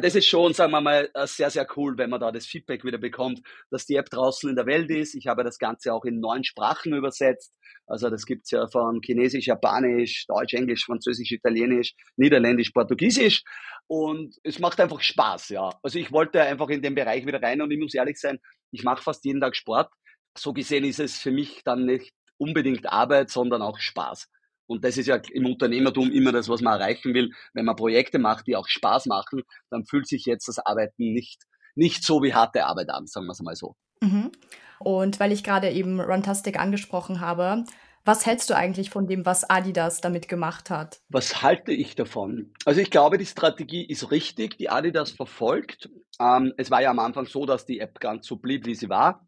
das 0.00 0.14
ist 0.14 0.26
schon, 0.26 0.52
sagen 0.54 0.72
wir 0.72 0.80
mal, 0.80 1.10
äh, 1.14 1.26
sehr, 1.26 1.50
sehr 1.50 1.66
cool, 1.76 1.96
wenn 1.98 2.10
man 2.10 2.20
da 2.20 2.32
das 2.32 2.46
Feedback 2.46 2.84
wieder 2.84 2.98
bekommt, 2.98 3.40
dass 3.70 3.86
die 3.86 3.96
App 3.96 4.10
draußen 4.10 4.48
in 4.48 4.56
der 4.56 4.66
Welt 4.66 4.90
ist. 4.90 5.14
Ich 5.14 5.26
habe 5.26 5.44
das 5.44 5.58
Ganze 5.58 5.92
auch 5.92 6.04
in 6.04 6.20
neun 6.20 6.44
Sprachen 6.44 6.94
übersetzt. 6.94 7.52
Also 7.86 8.08
das 8.08 8.24
gibt's 8.24 8.50
ja 8.50 8.66
von 8.68 9.00
Chinesisch, 9.02 9.46
Japanisch, 9.46 10.26
Deutsch, 10.26 10.54
Englisch, 10.54 10.84
Französisch, 10.86 11.32
Italienisch, 11.32 11.94
Niederländisch, 12.16 12.70
Portugiesisch. 12.70 13.42
Und 13.86 14.34
es 14.42 14.58
macht 14.58 14.80
einfach 14.80 15.00
Spaß, 15.00 15.50
ja. 15.50 15.70
Also 15.82 15.98
ich 15.98 16.10
wollte 16.10 16.40
einfach 16.42 16.68
in 16.70 16.80
den 16.80 16.94
Bereich 16.94 17.26
wieder 17.26 17.42
rein 17.42 17.60
und 17.60 17.70
ich 17.70 17.78
muss 17.78 17.94
ehrlich 17.94 18.18
sein, 18.18 18.38
ich 18.70 18.84
mache 18.84 19.02
fast 19.02 19.24
jeden 19.24 19.40
Tag 19.40 19.54
Sport. 19.54 19.90
So 20.36 20.52
gesehen 20.52 20.84
ist 20.84 21.00
es 21.00 21.18
für 21.18 21.30
mich 21.30 21.62
dann 21.64 21.84
nicht 21.84 22.12
unbedingt 22.38 22.90
Arbeit, 22.90 23.30
sondern 23.30 23.62
auch 23.62 23.78
Spaß. 23.78 24.28
Und 24.66 24.84
das 24.84 24.96
ist 24.96 25.06
ja 25.06 25.16
im 25.32 25.46
Unternehmertum 25.46 26.10
immer 26.10 26.32
das, 26.32 26.48
was 26.48 26.60
man 26.60 26.80
erreichen 26.80 27.14
will. 27.14 27.30
Wenn 27.52 27.64
man 27.64 27.76
Projekte 27.76 28.18
macht, 28.18 28.46
die 28.46 28.56
auch 28.56 28.68
Spaß 28.68 29.06
machen, 29.06 29.42
dann 29.70 29.84
fühlt 29.84 30.08
sich 30.08 30.24
jetzt 30.24 30.48
das 30.48 30.58
Arbeiten 30.58 31.12
nicht, 31.12 31.42
nicht 31.74 32.04
so 32.04 32.22
wie 32.22 32.34
harte 32.34 32.66
Arbeit 32.66 32.90
an, 32.90 33.06
sagen 33.06 33.26
wir 33.26 33.32
es 33.32 33.42
mal 33.42 33.56
so. 33.56 33.76
Mhm. 34.00 34.32
Und 34.78 35.20
weil 35.20 35.32
ich 35.32 35.44
gerade 35.44 35.70
eben 35.70 36.00
Runtastic 36.00 36.58
angesprochen 36.58 37.20
habe, 37.20 37.64
was 38.06 38.26
hältst 38.26 38.50
du 38.50 38.56
eigentlich 38.56 38.90
von 38.90 39.06
dem, 39.06 39.24
was 39.24 39.48
Adidas 39.48 40.02
damit 40.02 40.28
gemacht 40.28 40.68
hat? 40.68 41.00
Was 41.08 41.42
halte 41.42 41.72
ich 41.72 41.94
davon? 41.94 42.52
Also 42.66 42.80
ich 42.80 42.90
glaube, 42.90 43.16
die 43.16 43.24
Strategie 43.24 43.84
ist 43.84 44.10
richtig, 44.10 44.58
die 44.58 44.68
Adidas 44.68 45.10
verfolgt. 45.10 45.88
Ähm, 46.20 46.52
es 46.58 46.70
war 46.70 46.82
ja 46.82 46.90
am 46.90 46.98
Anfang 46.98 47.26
so, 47.26 47.46
dass 47.46 47.64
die 47.64 47.80
App 47.80 48.00
ganz 48.00 48.26
so 48.26 48.36
blieb, 48.36 48.66
wie 48.66 48.74
sie 48.74 48.90
war. 48.90 49.26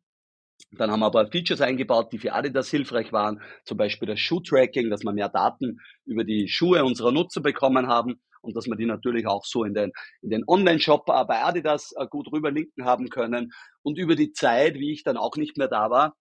Dann 0.73 0.91
haben 0.91 1.01
wir 1.01 1.07
aber 1.07 1.27
Features 1.29 1.61
eingebaut, 1.61 2.13
die 2.13 2.19
für 2.19 2.33
Adidas 2.33 2.69
hilfreich 2.69 3.13
waren, 3.13 3.41
zum 3.65 3.79
Beispiel 3.79 4.09
das 4.09 4.21
Shoe-Tracking, 4.21 4.91
dass 4.91 5.05
wir 5.05 5.13
mehr 5.13 5.29
Daten 5.29 5.79
über 6.05 6.25
die 6.25 6.49
Schuhe 6.49 6.85
unserer 6.85 7.13
Nutzer 7.13 7.41
bekommen 7.41 7.87
haben 7.87 8.21
und 8.43 8.57
dass 8.57 8.67
wir 8.67 8.77
die 8.77 8.87
natürlich 8.87 9.27
auch 9.27 9.45
so 9.45 9.65
in 9.65 9.75
den, 9.75 9.93
in 10.23 10.31
den 10.31 10.45
Online-Shop 10.47 11.09
äh, 11.09 11.25
bei 11.25 11.43
Adidas 11.43 11.93
äh, 11.97 12.07
gut 12.07 12.33
rüberlinken 12.33 12.85
haben 12.85 13.09
können. 13.09 13.53
Und 13.83 13.99
über 13.99 14.15
die 14.15 14.33
Zeit, 14.33 14.75
wie 14.75 14.93
ich 14.93 15.03
dann 15.03 15.17
auch 15.17 15.37
nicht 15.37 15.57
mehr 15.57 15.69
da 15.69 15.91
war, 15.91 16.17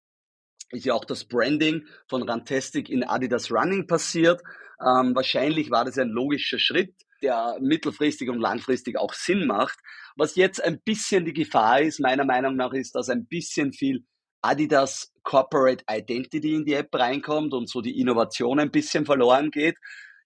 ist 0.71 0.85
ja 0.85 0.93
auch 0.93 1.05
das 1.05 1.25
Branding 1.25 1.85
von 2.07 2.27
Runtastic 2.27 2.89
in 2.89 3.03
Adidas 3.03 3.51
Running 3.51 3.87
passiert. 3.87 4.41
Ähm, 4.81 5.15
wahrscheinlich 5.15 5.71
war 5.71 5.85
das 5.85 5.97
ein 5.97 6.09
logischer 6.09 6.59
Schritt, 6.59 6.95
der 7.21 7.57
mittelfristig 7.61 8.29
und 8.29 8.39
langfristig 8.39 8.97
auch 8.97 9.13
Sinn 9.13 9.47
macht. 9.47 9.79
Was 10.15 10.35
jetzt 10.35 10.63
ein 10.63 10.81
bisschen 10.81 11.25
die 11.25 11.33
Gefahr 11.33 11.81
ist, 11.81 11.99
meiner 11.99 12.25
Meinung 12.25 12.55
nach, 12.55 12.73
ist, 12.73 12.95
dass 12.95 13.09
ein 13.09 13.27
bisschen 13.27 13.73
viel 13.73 14.03
Adidas 14.45 15.11
Corporate 15.23 15.83
Identity 15.89 16.53
in 16.53 16.65
die 16.65 16.73
App 16.73 16.93
reinkommt 16.93 17.53
und 17.53 17.67
so 17.67 17.81
die 17.81 17.99
Innovation 17.99 18.59
ein 18.59 18.69
bisschen 18.69 19.05
verloren 19.05 19.49
geht. 19.49 19.75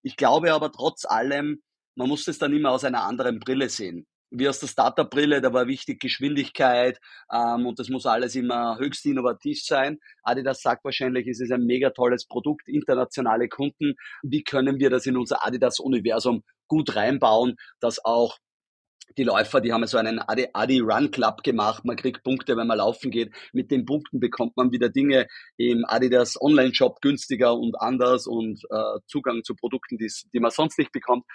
Ich 0.03 0.17
glaube 0.17 0.53
aber 0.53 0.73
trotz 0.73 1.05
allem, 1.05 1.61
man 1.95 2.09
muss 2.09 2.27
es 2.27 2.37
dann 2.37 2.53
immer 2.53 2.71
aus 2.71 2.83
einer 2.83 3.03
anderen 3.03 3.39
Brille 3.39 3.69
sehen. 3.69 4.05
wie 4.31 4.47
aus 4.47 4.59
der 4.59 4.67
Startup-Brille, 4.67 5.41
da 5.41 5.53
war 5.53 5.67
wichtig 5.67 5.99
Geschwindigkeit 6.01 6.99
ähm, 7.33 7.65
und 7.65 7.79
das 7.79 7.89
muss 7.89 8.05
alles 8.05 8.35
immer 8.35 8.77
höchst 8.77 9.05
innovativ 9.05 9.63
sein. 9.63 9.97
Adidas 10.21 10.61
sagt 10.61 10.83
wahrscheinlich, 10.83 11.27
es 11.27 11.39
ist 11.39 11.51
ein 11.51 11.65
mega 11.65 11.89
tolles 11.91 12.27
Produkt, 12.27 12.67
internationale 12.67 13.47
Kunden. 13.47 13.95
Wie 14.21 14.43
können 14.43 14.79
wir 14.79 14.89
das 14.89 15.05
in 15.07 15.17
unser 15.17 15.45
Adidas-Universum 15.45 16.43
gut 16.67 16.95
reinbauen, 16.95 17.55
dass 17.79 18.03
auch 18.05 18.37
die 19.17 19.23
Läufer, 19.23 19.61
die 19.61 19.73
haben 19.73 19.85
so 19.87 19.97
einen 19.97 20.19
Adi, 20.19 20.47
Adi 20.53 20.79
Run 20.79 21.11
Club 21.11 21.43
gemacht. 21.43 21.85
Man 21.85 21.95
kriegt 21.95 22.23
Punkte, 22.23 22.57
wenn 22.57 22.67
man 22.67 22.77
laufen 22.77 23.11
geht. 23.11 23.33
Mit 23.53 23.71
den 23.71 23.85
Punkten 23.85 24.19
bekommt 24.19 24.55
man 24.57 24.71
wieder 24.71 24.89
Dinge 24.89 25.27
im 25.57 25.85
Adidas 25.85 26.39
Online 26.41 26.73
Shop 26.73 27.01
günstiger 27.01 27.53
und 27.57 27.79
anders 27.79 28.27
und 28.27 28.61
äh, 28.69 28.99
Zugang 29.07 29.43
zu 29.43 29.55
Produkten, 29.55 29.97
die, 29.97 30.11
die 30.33 30.39
man 30.39 30.51
sonst 30.51 30.77
nicht 30.77 30.91
bekommt. 30.91 31.25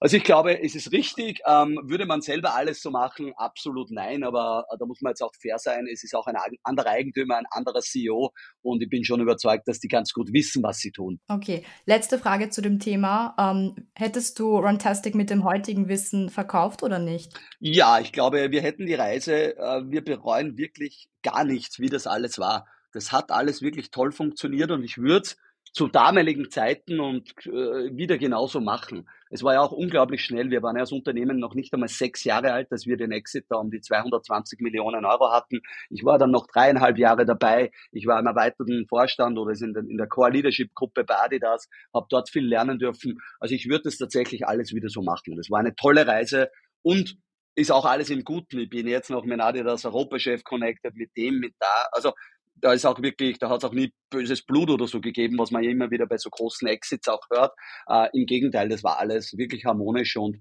Also 0.00 0.16
ich 0.16 0.24
glaube, 0.24 0.62
es 0.62 0.74
ist 0.74 0.92
richtig. 0.92 1.40
Ähm, 1.46 1.80
würde 1.82 2.06
man 2.06 2.20
selber 2.20 2.54
alles 2.54 2.80
so 2.80 2.90
machen? 2.90 3.32
Absolut 3.36 3.90
nein. 3.90 4.22
Aber 4.22 4.66
äh, 4.70 4.76
da 4.78 4.86
muss 4.86 5.00
man 5.00 5.10
jetzt 5.10 5.22
auch 5.22 5.32
fair 5.40 5.58
sein. 5.58 5.86
Es 5.92 6.04
ist 6.04 6.14
auch 6.14 6.26
ein 6.26 6.36
anderer 6.62 6.90
Eigentümer, 6.90 7.36
ein 7.36 7.46
anderer 7.50 7.80
CEO. 7.80 8.32
Und 8.62 8.82
ich 8.82 8.88
bin 8.88 9.04
schon 9.04 9.20
überzeugt, 9.20 9.66
dass 9.66 9.80
die 9.80 9.88
ganz 9.88 10.12
gut 10.12 10.32
wissen, 10.32 10.62
was 10.62 10.78
sie 10.78 10.92
tun. 10.92 11.20
Okay. 11.28 11.64
Letzte 11.86 12.18
Frage 12.18 12.50
zu 12.50 12.62
dem 12.62 12.78
Thema. 12.78 13.34
Ähm, 13.38 13.88
hättest 13.94 14.38
du 14.38 14.58
Runtastic 14.58 15.14
mit 15.14 15.30
dem 15.30 15.44
heutigen 15.44 15.88
Wissen 15.88 16.30
verkauft 16.30 16.82
oder 16.82 16.98
nicht? 16.98 17.32
Ja, 17.58 17.98
ich 17.98 18.12
glaube, 18.12 18.50
wir 18.50 18.62
hätten 18.62 18.86
die 18.86 18.94
Reise. 18.94 19.56
Äh, 19.56 19.82
wir 19.86 20.04
bereuen 20.04 20.56
wirklich 20.56 21.08
gar 21.22 21.44
nichts, 21.44 21.78
wie 21.78 21.88
das 21.88 22.06
alles 22.06 22.38
war. 22.38 22.66
Das 22.92 23.12
hat 23.12 23.30
alles 23.30 23.62
wirklich 23.62 23.90
toll 23.90 24.12
funktioniert 24.12 24.70
und 24.70 24.82
ich 24.82 24.98
würde 24.98 25.28
zu 25.72 25.88
damaligen 25.88 26.50
Zeiten 26.50 27.00
und 27.00 27.30
äh, 27.46 27.96
wieder 27.96 28.18
genauso 28.18 28.60
machen. 28.60 29.08
Es 29.30 29.42
war 29.42 29.54
ja 29.54 29.60
auch 29.60 29.72
unglaublich 29.72 30.24
schnell. 30.24 30.50
Wir 30.50 30.62
waren 30.62 30.76
ja 30.76 30.82
als 30.82 30.92
Unternehmen 30.92 31.38
noch 31.38 31.54
nicht 31.54 31.72
einmal 31.72 31.88
sechs 31.88 32.24
Jahre 32.24 32.52
alt, 32.52 32.70
als 32.70 32.86
wir 32.86 32.96
den 32.96 33.12
Exit 33.12 33.46
da 33.48 33.56
um 33.56 33.70
die 33.70 33.80
220 33.80 34.60
Millionen 34.60 35.04
Euro 35.04 35.30
hatten. 35.30 35.60
Ich 35.90 36.04
war 36.04 36.18
dann 36.18 36.30
noch 36.30 36.46
dreieinhalb 36.46 36.98
Jahre 36.98 37.26
dabei. 37.26 37.70
Ich 37.92 38.06
war 38.06 38.18
im 38.18 38.26
erweiterten 38.26 38.86
Vorstand 38.88 39.38
oder 39.38 39.52
in, 39.60 39.96
der 39.96 40.08
Core 40.08 40.30
Leadership 40.30 40.74
Gruppe 40.74 41.04
bei 41.04 41.16
Adidas, 41.16 41.68
habe 41.94 42.06
dort 42.10 42.30
viel 42.30 42.46
lernen 42.46 42.78
dürfen. 42.78 43.18
Also 43.40 43.54
ich 43.54 43.68
würde 43.68 43.84
das 43.84 43.98
tatsächlich 43.98 44.46
alles 44.46 44.74
wieder 44.74 44.88
so 44.88 45.02
machen. 45.02 45.36
Das 45.36 45.50
war 45.50 45.60
eine 45.60 45.74
tolle 45.74 46.06
Reise 46.06 46.50
und 46.82 47.16
ist 47.54 47.72
auch 47.72 47.84
alles 47.84 48.08
im 48.10 48.22
Guten. 48.22 48.60
Ich 48.60 48.70
bin 48.70 48.86
jetzt 48.86 49.10
noch 49.10 49.24
mit 49.24 49.40
Adidas 49.40 49.84
Europachef 49.84 50.44
connected, 50.44 50.94
mit 50.94 51.10
dem, 51.16 51.40
mit 51.40 51.54
da. 51.58 51.86
Also 51.90 52.12
da 52.60 52.72
ist 52.72 52.86
auch 52.86 53.00
wirklich, 53.00 53.38
da 53.38 53.48
hat 53.48 53.58
es 53.58 53.64
auch 53.64 53.72
nie 53.72 53.92
böses 54.10 54.42
Blut 54.42 54.70
oder 54.70 54.86
so 54.86 55.00
gegeben, 55.00 55.38
was 55.38 55.50
man 55.50 55.62
ja 55.62 55.70
immer 55.70 55.90
wieder 55.90 56.06
bei 56.06 56.18
so 56.18 56.30
großen 56.30 56.68
Exits 56.68 57.08
auch 57.08 57.22
hört. 57.30 57.52
Äh, 57.88 58.08
Im 58.12 58.26
Gegenteil, 58.26 58.68
das 58.68 58.84
war 58.84 58.98
alles 58.98 59.36
wirklich 59.36 59.64
harmonisch 59.64 60.16
und 60.16 60.38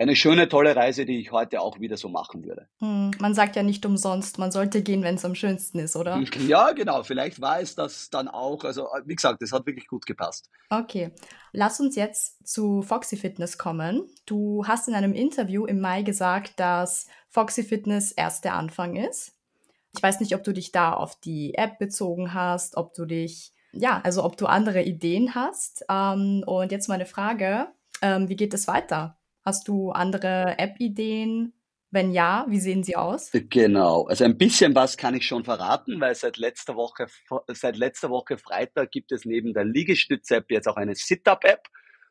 eine 0.00 0.16
schöne, 0.16 0.48
tolle 0.48 0.74
Reise, 0.74 1.04
die 1.04 1.20
ich 1.20 1.30
heute 1.30 1.60
auch 1.60 1.78
wieder 1.78 1.98
so 1.98 2.08
machen 2.08 2.42
würde. 2.42 2.68
Hm, 2.78 3.10
man 3.18 3.34
sagt 3.34 3.54
ja 3.54 3.62
nicht 3.62 3.84
umsonst, 3.84 4.38
man 4.38 4.50
sollte 4.50 4.82
gehen, 4.82 5.02
wenn 5.02 5.16
es 5.16 5.26
am 5.26 5.34
schönsten 5.34 5.78
ist, 5.78 5.94
oder? 5.94 6.18
Ja, 6.38 6.72
genau. 6.72 7.02
Vielleicht 7.02 7.42
war 7.42 7.60
es 7.60 7.74
das 7.74 8.08
dann 8.08 8.26
auch. 8.26 8.64
Also, 8.64 8.88
wie 9.04 9.14
gesagt, 9.14 9.42
es 9.42 9.52
hat 9.52 9.66
wirklich 9.66 9.88
gut 9.88 10.06
gepasst. 10.06 10.48
Okay. 10.70 11.12
Lass 11.52 11.80
uns 11.80 11.96
jetzt 11.96 12.48
zu 12.48 12.80
Foxy 12.80 13.18
Fitness 13.18 13.58
kommen. 13.58 14.08
Du 14.24 14.64
hast 14.66 14.88
in 14.88 14.94
einem 14.94 15.12
Interview 15.12 15.66
im 15.66 15.80
Mai 15.80 16.00
gesagt, 16.00 16.58
dass 16.58 17.06
Foxy 17.28 17.62
Fitness 17.62 18.10
erst 18.10 18.44
der 18.44 18.54
Anfang 18.54 18.96
ist. 18.96 19.34
Ich 19.96 20.02
weiß 20.02 20.20
nicht, 20.20 20.34
ob 20.34 20.44
du 20.44 20.52
dich 20.52 20.72
da 20.72 20.92
auf 20.92 21.18
die 21.20 21.54
App 21.54 21.78
bezogen 21.78 22.34
hast, 22.34 22.76
ob 22.76 22.94
du 22.94 23.04
dich, 23.04 23.52
ja, 23.72 24.00
also 24.04 24.24
ob 24.24 24.36
du 24.36 24.46
andere 24.46 24.82
Ideen 24.82 25.34
hast. 25.34 25.84
Ähm, 25.88 26.44
und 26.46 26.72
jetzt 26.72 26.88
meine 26.88 27.06
Frage, 27.06 27.68
ähm, 28.02 28.28
wie 28.28 28.36
geht 28.36 28.54
es 28.54 28.68
weiter? 28.68 29.18
Hast 29.44 29.68
du 29.68 29.90
andere 29.90 30.58
App-Ideen? 30.58 31.54
Wenn 31.92 32.12
ja, 32.12 32.46
wie 32.48 32.60
sehen 32.60 32.84
sie 32.84 32.94
aus? 32.94 33.32
Genau, 33.32 34.04
also 34.04 34.24
ein 34.24 34.38
bisschen 34.38 34.76
was 34.76 34.96
kann 34.96 35.14
ich 35.14 35.26
schon 35.26 35.42
verraten, 35.42 36.00
weil 36.00 36.14
seit 36.14 36.36
letzter 36.36 36.76
Woche, 36.76 37.06
seit 37.48 37.76
letzter 37.76 38.10
Woche 38.10 38.38
Freitag 38.38 38.92
gibt 38.92 39.10
es 39.10 39.24
neben 39.24 39.54
der 39.54 39.64
Liegestütz-App 39.64 40.52
jetzt 40.52 40.68
auch 40.68 40.76
eine 40.76 40.94
Sit-Up-App 40.94 41.66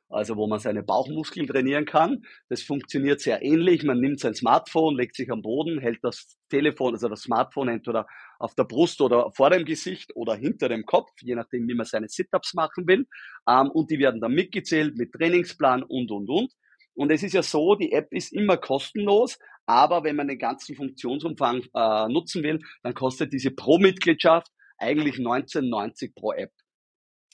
also 0.10 0.36
wo 0.36 0.48
man 0.48 0.60
seine 0.60 0.84
Bauchmuskeln 0.84 1.48
trainieren 1.48 1.86
kann. 1.86 2.24
Das 2.50 2.63
funktioniert 2.63 3.22
sehr 3.22 3.42
ähnlich. 3.44 3.84
Man 3.84 4.00
nimmt 4.00 4.20
sein 4.20 4.34
Smartphone, 4.34 4.98
legt 4.98 5.16
sich 5.16 5.32
am 5.32 5.42
Boden, 5.42 5.80
hält 5.80 6.00
das 6.04 6.38
Telefon, 6.50 6.94
also 6.94 7.08
das 7.08 7.22
Smartphone 7.22 7.70
entweder 7.70 8.08
auf 8.39 8.56
der 8.56 8.63
Brust 8.63 9.01
oder 9.01 9.32
vor 9.32 9.50
dem 9.50 9.66
Gesicht 9.66 10.16
oder 10.16 10.36
hinter 10.36 10.70
dem 10.70 10.86
Kopf, 10.86 11.10
je 11.22 11.36
nachdem, 11.36 11.68
wie 11.68 11.75
man 11.75 11.86
seine 11.86 12.08
Sit-ups 12.10 12.54
machen 12.54 12.88
will. 12.88 13.06
Ähm, 13.48 13.70
und 13.72 13.92
die 13.92 14.00
werden 14.00 14.20
dann 14.20 14.34
mitgezählt 14.34 14.98
mit 14.98 15.12
Trainingsplan 15.12 15.84
und, 15.84 16.12
und, 16.12 16.30
und. 16.30 16.51
Und 16.96 17.12
es 17.12 17.24
ist 17.24 17.34
ja 17.34 17.44
so, 17.44 17.75
die 17.75 17.94
App 17.94 18.08
ist 18.12 18.34
immer 18.34 18.58
kostenlos, 18.58 19.38
aber 19.66 20.04
wenn 20.04 20.16
man 20.16 20.28
den 20.28 20.39
ganzen 20.39 20.75
Funktionsumfang 20.75 21.63
äh, 21.74 22.08
nutzen 22.10 22.44
will, 22.44 22.60
dann 22.84 22.94
kostet 22.94 23.32
diese 23.32 23.51
Pro-Mitgliedschaft 23.51 24.48
eigentlich 24.78 25.16
19,90 25.16 26.13
pro 26.16 26.34
App. 26.34 26.51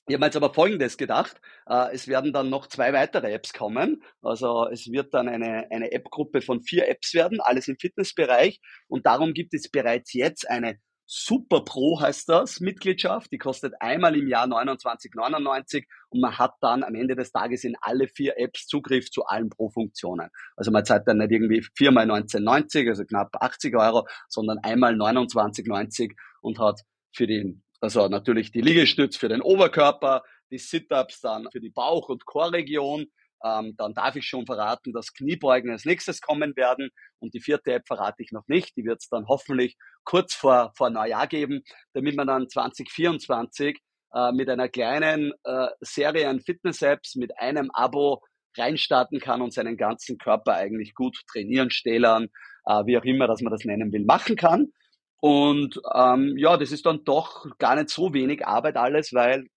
Ich 0.08 0.14
habe 0.14 0.20
mir 0.20 0.28
jetzt 0.28 0.36
aber 0.36 0.54
Folgendes 0.54 0.98
gedacht. 0.98 1.42
Äh, 1.68 1.94
es 1.94 2.08
werden 2.08 2.32
dann 2.32 2.50
noch 2.50 2.68
zwei 2.68 2.94
weitere 2.94 3.32
Apps 3.34 3.54
kommen. 3.54 4.04
Also 4.22 4.68
es 4.72 4.92
wird 4.92 5.14
dann 5.14 5.28
eine, 5.28 5.68
eine 5.72 5.92
App-Gruppe 5.92 6.42
von 6.42 6.62
vier 6.62 6.88
Apps 6.88 7.16
werden, 7.16 7.42
alles 7.42 7.68
im 7.68 7.78
Fitnessbereich. 7.80 8.60
Und 8.88 9.08
darum 9.08 9.34
gibt 9.34 9.54
es 9.56 9.70
bereits 9.70 10.14
jetzt 10.14 10.48
eine 10.48 10.78
Super 11.08 11.62
Pro 11.64 12.00
heißt 12.02 12.28
das, 12.30 12.60
Mitgliedschaft. 12.60 13.32
Die 13.32 13.38
kostet 13.38 13.74
einmal 13.80 14.16
im 14.16 14.28
Jahr 14.28 14.48
29,99 14.48 15.84
und 16.10 16.20
man 16.20 16.38
hat 16.38 16.54
dann 16.62 16.84
am 16.84 16.96
Ende 16.96 17.16
des 17.16 17.32
Tages 17.32 17.64
in 17.64 17.76
alle 17.80 18.08
vier 18.08 18.40
Apps 18.40 18.66
Zugriff 18.66 19.12
zu 19.12 19.24
allen 19.26 19.50
Pro-Funktionen. 19.50 20.30
Also 20.56 20.72
man 20.72 20.84
zahlt 20.84 21.08
dann 21.08 21.20
nicht 21.20 21.32
irgendwie 21.32 21.64
viermal 21.76 22.10
19,90, 22.10 22.90
also 22.90 23.06
knapp 23.06 23.36
80 23.40 23.76
Euro, 23.76 24.08
sondern 24.30 24.58
einmal 24.64 24.96
29,90 24.96 26.16
und 26.42 26.58
hat 26.58 26.82
für 27.14 27.28
den 27.28 27.64
also 27.86 28.08
natürlich 28.08 28.52
die 28.52 28.62
Liegestütz 28.62 29.16
für 29.16 29.30
den 29.30 29.42
Oberkörper, 29.42 30.24
die 30.50 30.58
Sit-Ups 30.58 31.22
dann 31.22 31.48
für 31.52 31.60
die 31.60 31.70
Bauch- 31.70 32.10
und 32.10 32.26
Chorregion. 32.26 33.06
Ähm, 33.44 33.76
dann 33.78 33.94
darf 33.94 34.16
ich 34.16 34.26
schon 34.26 34.48
verraten, 34.48 34.92
dass 34.92 35.14
Kniebeugen 35.14 35.70
als 35.70 35.86
nächstes 35.86 36.20
kommen 36.20 36.56
werden. 36.56 36.90
Und 37.20 37.36
die 37.36 37.42
vierte 37.42 37.74
App 37.74 37.84
verrate 37.86 38.24
ich 38.24 38.32
noch 38.32 38.48
nicht. 38.48 38.76
Die 38.76 38.86
wird 38.86 39.02
es 39.02 39.08
dann 39.08 39.28
hoffentlich 39.28 39.76
kurz 40.04 40.34
vor, 40.34 40.74
vor 40.76 40.90
Neujahr 40.90 41.28
geben, 41.28 41.62
damit 41.94 42.16
man 42.16 42.26
dann 42.26 42.50
2024 42.50 43.78
äh, 44.16 44.32
mit 44.32 44.50
einer 44.50 44.68
kleinen 44.68 45.32
äh, 45.44 45.68
Serie 45.82 46.28
an 46.28 46.42
Fitness-Apps 46.42 47.16
mit 47.16 47.38
einem 47.38 47.70
Abo 47.72 48.24
reinstarten 48.58 49.20
kann 49.20 49.44
und 49.44 49.54
seinen 49.54 49.78
ganzen 49.78 50.18
Körper 50.18 50.56
eigentlich 50.56 50.96
gut 50.96 51.16
trainieren, 51.32 51.70
stählern, 51.70 52.30
äh, 52.66 52.84
wie 52.86 52.98
auch 52.98 53.04
immer, 53.04 53.28
dass 53.28 53.42
man 53.42 53.52
das 53.52 53.64
nennen 53.64 53.92
will, 53.92 54.06
machen 54.06 54.36
kann. 54.36 54.72
Und 55.26 55.82
ähm, 55.92 56.38
ja, 56.38 56.56
das 56.56 56.72
ist 56.72 56.86
dann 56.86 57.04
doch 57.04 57.48
gar 57.58 57.76
nicht 57.76 57.90
so 57.90 58.14
wenig 58.14 58.46
Arbeit 58.46 58.78
alles, 58.78 59.12
weil 59.12 59.48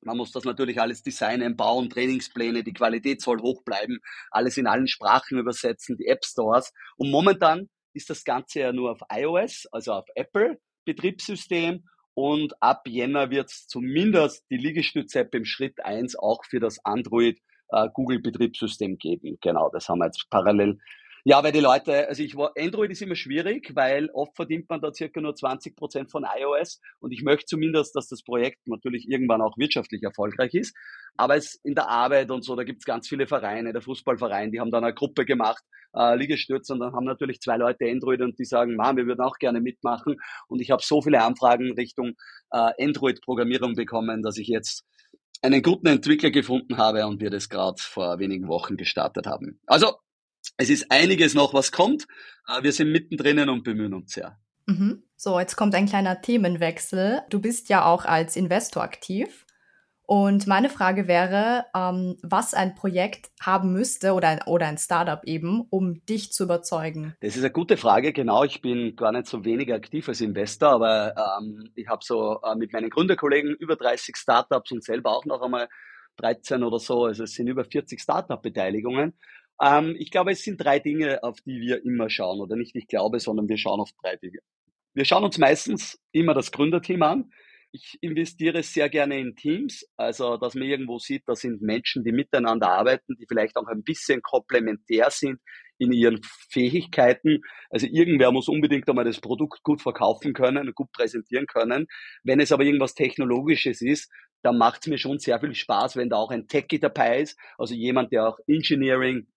man 0.00 0.16
muss 0.16 0.32
das 0.32 0.44
natürlich 0.44 0.80
alles 0.80 1.02
designen, 1.02 1.54
bauen, 1.54 1.90
Trainingspläne, 1.90 2.64
die 2.64 2.72
Qualität 2.72 3.20
soll 3.20 3.42
hoch 3.42 3.62
bleiben, 3.62 3.98
alles 4.30 4.56
in 4.56 4.66
allen 4.66 4.88
Sprachen 4.88 5.38
übersetzen, 5.38 5.98
die 5.98 6.06
App 6.06 6.24
Stores. 6.24 6.72
Und 6.96 7.10
momentan 7.10 7.68
ist 7.92 8.08
das 8.08 8.24
Ganze 8.24 8.60
ja 8.60 8.72
nur 8.72 8.92
auf 8.92 9.00
iOS, 9.12 9.66
also 9.70 9.92
auf 9.92 10.06
Apple 10.14 10.58
Betriebssystem. 10.86 11.84
Und 12.14 12.54
ab 12.62 12.88
Jänner 12.88 13.30
wird 13.30 13.50
es 13.50 13.66
zumindest 13.66 14.46
die 14.48 14.56
Liegestütz-App 14.56 15.34
im 15.34 15.44
Schritt 15.44 15.84
eins 15.84 16.16
auch 16.16 16.42
für 16.46 16.58
das 16.58 16.82
Android 16.86 17.38
äh, 17.68 17.86
Google 17.92 18.20
Betriebssystem 18.20 18.96
geben. 18.96 19.36
Genau, 19.42 19.68
das 19.74 19.90
haben 19.90 19.98
wir 19.98 20.06
jetzt 20.06 20.24
parallel 20.30 20.78
ja, 21.24 21.42
weil 21.44 21.52
die 21.52 21.60
Leute, 21.60 22.08
also 22.08 22.20
ich 22.22 22.36
war, 22.36 22.52
Android 22.58 22.90
ist 22.90 23.00
immer 23.00 23.14
schwierig, 23.14 23.70
weil 23.74 24.10
oft 24.12 24.34
verdient 24.34 24.68
man 24.68 24.80
da 24.80 24.92
circa 24.92 25.20
nur 25.20 25.36
20 25.36 25.76
Prozent 25.76 26.10
von 26.10 26.24
iOS 26.24 26.80
und 26.98 27.12
ich 27.12 27.22
möchte 27.22 27.46
zumindest, 27.46 27.94
dass 27.94 28.08
das 28.08 28.24
Projekt 28.24 28.66
natürlich 28.66 29.08
irgendwann 29.08 29.40
auch 29.40 29.56
wirtschaftlich 29.56 30.02
erfolgreich 30.02 30.52
ist. 30.54 30.76
Aber 31.16 31.36
es 31.36 31.60
in 31.62 31.76
der 31.76 31.88
Arbeit 31.88 32.30
und 32.32 32.44
so, 32.44 32.56
da 32.56 32.64
gibt's 32.64 32.84
ganz 32.84 33.08
viele 33.08 33.28
Vereine, 33.28 33.72
der 33.72 33.82
Fußballverein, 33.82 34.50
die 34.50 34.58
haben 34.58 34.72
dann 34.72 34.82
eine 34.82 34.94
Gruppe 34.94 35.24
gemacht, 35.24 35.62
äh, 35.94 36.16
Liegestütze 36.16 36.72
und 36.72 36.80
dann 36.80 36.92
haben 36.92 37.04
natürlich 37.04 37.40
zwei 37.40 37.56
Leute 37.56 37.88
Android 37.88 38.20
und 38.20 38.36
die 38.40 38.44
sagen, 38.44 38.74
Mann, 38.74 38.96
wir 38.96 39.06
würden 39.06 39.20
auch 39.20 39.38
gerne 39.38 39.60
mitmachen 39.60 40.16
und 40.48 40.60
ich 40.60 40.72
habe 40.72 40.82
so 40.84 41.02
viele 41.02 41.22
Anfragen 41.22 41.72
Richtung 41.74 42.14
äh, 42.50 42.72
Android-Programmierung 42.80 43.74
bekommen, 43.74 44.22
dass 44.22 44.38
ich 44.38 44.48
jetzt 44.48 44.84
einen 45.40 45.62
guten 45.62 45.86
Entwickler 45.86 46.30
gefunden 46.30 46.78
habe 46.78 47.06
und 47.06 47.20
wir 47.20 47.30
das 47.30 47.48
gerade 47.48 47.80
vor 47.80 48.18
wenigen 48.18 48.48
Wochen 48.48 48.76
gestartet 48.76 49.26
haben. 49.26 49.60
Also 49.66 49.94
es 50.56 50.70
ist 50.70 50.90
einiges 50.90 51.34
noch, 51.34 51.54
was 51.54 51.72
kommt. 51.72 52.06
Wir 52.60 52.72
sind 52.72 52.90
mittendrin 52.90 53.48
und 53.48 53.64
bemühen 53.64 53.94
uns 53.94 54.12
sehr. 54.12 54.38
Mhm. 54.66 55.02
So, 55.16 55.38
jetzt 55.38 55.56
kommt 55.56 55.74
ein 55.74 55.86
kleiner 55.86 56.20
Themenwechsel. 56.20 57.22
Du 57.30 57.40
bist 57.40 57.68
ja 57.68 57.84
auch 57.84 58.04
als 58.04 58.36
Investor 58.36 58.82
aktiv. 58.82 59.46
Und 60.04 60.46
meine 60.46 60.68
Frage 60.68 61.06
wäre, 61.06 61.64
ähm, 61.74 62.18
was 62.22 62.54
ein 62.54 62.74
Projekt 62.74 63.30
haben 63.40 63.72
müsste 63.72 64.12
oder 64.12 64.28
ein, 64.28 64.42
oder 64.46 64.66
ein 64.66 64.76
Startup 64.76 65.22
eben, 65.24 65.62
um 65.70 66.04
dich 66.04 66.32
zu 66.32 66.44
überzeugen? 66.44 67.14
Das 67.20 67.36
ist 67.36 67.42
eine 67.42 67.52
gute 67.52 67.76
Frage, 67.76 68.12
genau. 68.12 68.44
Ich 68.44 68.60
bin 68.60 68.96
gar 68.96 69.12
nicht 69.12 69.26
so 69.26 69.44
wenig 69.44 69.72
aktiv 69.72 70.08
als 70.08 70.20
Investor, 70.20 70.70
aber 70.70 71.14
ähm, 71.16 71.70
ich 71.76 71.88
habe 71.88 72.04
so 72.04 72.40
äh, 72.42 72.54
mit 72.56 72.72
meinen 72.72 72.90
Gründerkollegen 72.90 73.54
über 73.54 73.76
30 73.76 74.16
Startups 74.16 74.72
und 74.72 74.84
selber 74.84 75.16
auch 75.16 75.24
noch 75.24 75.40
einmal 75.40 75.68
13 76.16 76.62
oder 76.62 76.78
so. 76.78 77.04
Also 77.04 77.24
es 77.24 77.32
sind 77.32 77.46
über 77.46 77.64
40 77.64 78.00
Startup-Beteiligungen. 78.00 79.14
Ähm, 79.62 79.94
ich 79.98 80.10
glaube, 80.10 80.32
es 80.32 80.42
sind 80.42 80.62
drei 80.62 80.80
Dinge, 80.80 81.22
auf 81.22 81.40
die 81.42 81.60
wir 81.60 81.84
immer 81.84 82.10
schauen. 82.10 82.40
Oder 82.40 82.56
nicht 82.56 82.74
ich 82.74 82.88
glaube, 82.88 83.20
sondern 83.20 83.48
wir 83.48 83.56
schauen 83.56 83.80
auf 83.80 83.90
drei 84.02 84.16
Dinge. 84.16 84.40
Wir 84.94 85.04
schauen 85.04 85.24
uns 85.24 85.38
meistens 85.38 85.98
immer 86.10 86.34
das 86.34 86.50
Gründerteam 86.50 87.02
an. 87.02 87.30
Ich 87.74 87.96
investiere 88.02 88.62
sehr 88.62 88.90
gerne 88.90 89.18
in 89.18 89.34
Teams, 89.34 89.86
also 89.96 90.36
dass 90.36 90.54
man 90.54 90.64
irgendwo 90.64 90.98
sieht, 90.98 91.22
da 91.26 91.34
sind 91.34 91.62
Menschen, 91.62 92.04
die 92.04 92.12
miteinander 92.12 92.68
arbeiten, 92.68 93.16
die 93.18 93.24
vielleicht 93.26 93.56
auch 93.56 93.66
ein 93.66 93.82
bisschen 93.82 94.20
komplementär 94.20 95.08
sind 95.08 95.40
in 95.78 95.90
ihren 95.90 96.20
Fähigkeiten. 96.50 97.40
Also 97.70 97.86
irgendwer 97.86 98.30
muss 98.30 98.48
unbedingt 98.48 98.86
einmal 98.90 99.06
das 99.06 99.20
Produkt 99.20 99.62
gut 99.62 99.80
verkaufen 99.80 100.34
können, 100.34 100.74
gut 100.74 100.92
präsentieren 100.92 101.46
können. 101.46 101.86
Wenn 102.24 102.40
es 102.40 102.52
aber 102.52 102.64
irgendwas 102.64 102.92
Technologisches 102.92 103.80
ist, 103.80 104.12
dann 104.42 104.58
macht 104.58 104.82
es 104.82 104.88
mir 104.88 104.98
schon 104.98 105.18
sehr 105.18 105.40
viel 105.40 105.54
Spaß, 105.54 105.96
wenn 105.96 106.10
da 106.10 106.16
auch 106.16 106.30
ein 106.30 106.48
Techie 106.48 106.78
dabei 106.78 107.22
ist, 107.22 107.38
also 107.56 107.74
jemand, 107.74 108.12
der 108.12 108.28
auch 108.28 108.38
Engineering 108.46 109.28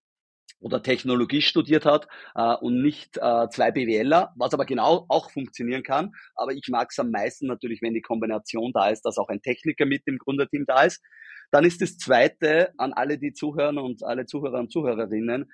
oder 0.59 0.81
Technologie 0.81 1.41
studiert 1.41 1.85
hat 1.85 2.07
äh, 2.35 2.55
und 2.55 2.81
nicht 2.81 3.17
äh, 3.17 3.49
zwei 3.49 3.71
BWLer, 3.71 4.33
was 4.35 4.53
aber 4.53 4.65
genau 4.65 5.05
auch 5.09 5.31
funktionieren 5.31 5.83
kann. 5.83 6.11
Aber 6.35 6.53
ich 6.53 6.67
mag 6.69 6.89
es 6.91 6.99
am 6.99 7.11
meisten 7.11 7.47
natürlich, 7.47 7.81
wenn 7.81 7.93
die 7.93 8.01
Kombination 8.01 8.71
da 8.73 8.89
ist, 8.89 9.01
dass 9.01 9.17
auch 9.17 9.29
ein 9.29 9.41
Techniker 9.41 9.85
mit 9.85 10.07
dem 10.07 10.17
Gründerteam 10.17 10.65
da 10.65 10.83
ist. 10.83 11.03
Dann 11.51 11.65
ist 11.65 11.81
das 11.81 11.97
Zweite 11.97 12.73
an 12.77 12.93
alle, 12.93 13.17
die 13.17 13.33
zuhören 13.33 13.77
und 13.77 14.03
alle 14.03 14.25
Zuhörer 14.25 14.59
und 14.59 14.71
Zuhörerinnen, 14.71 15.45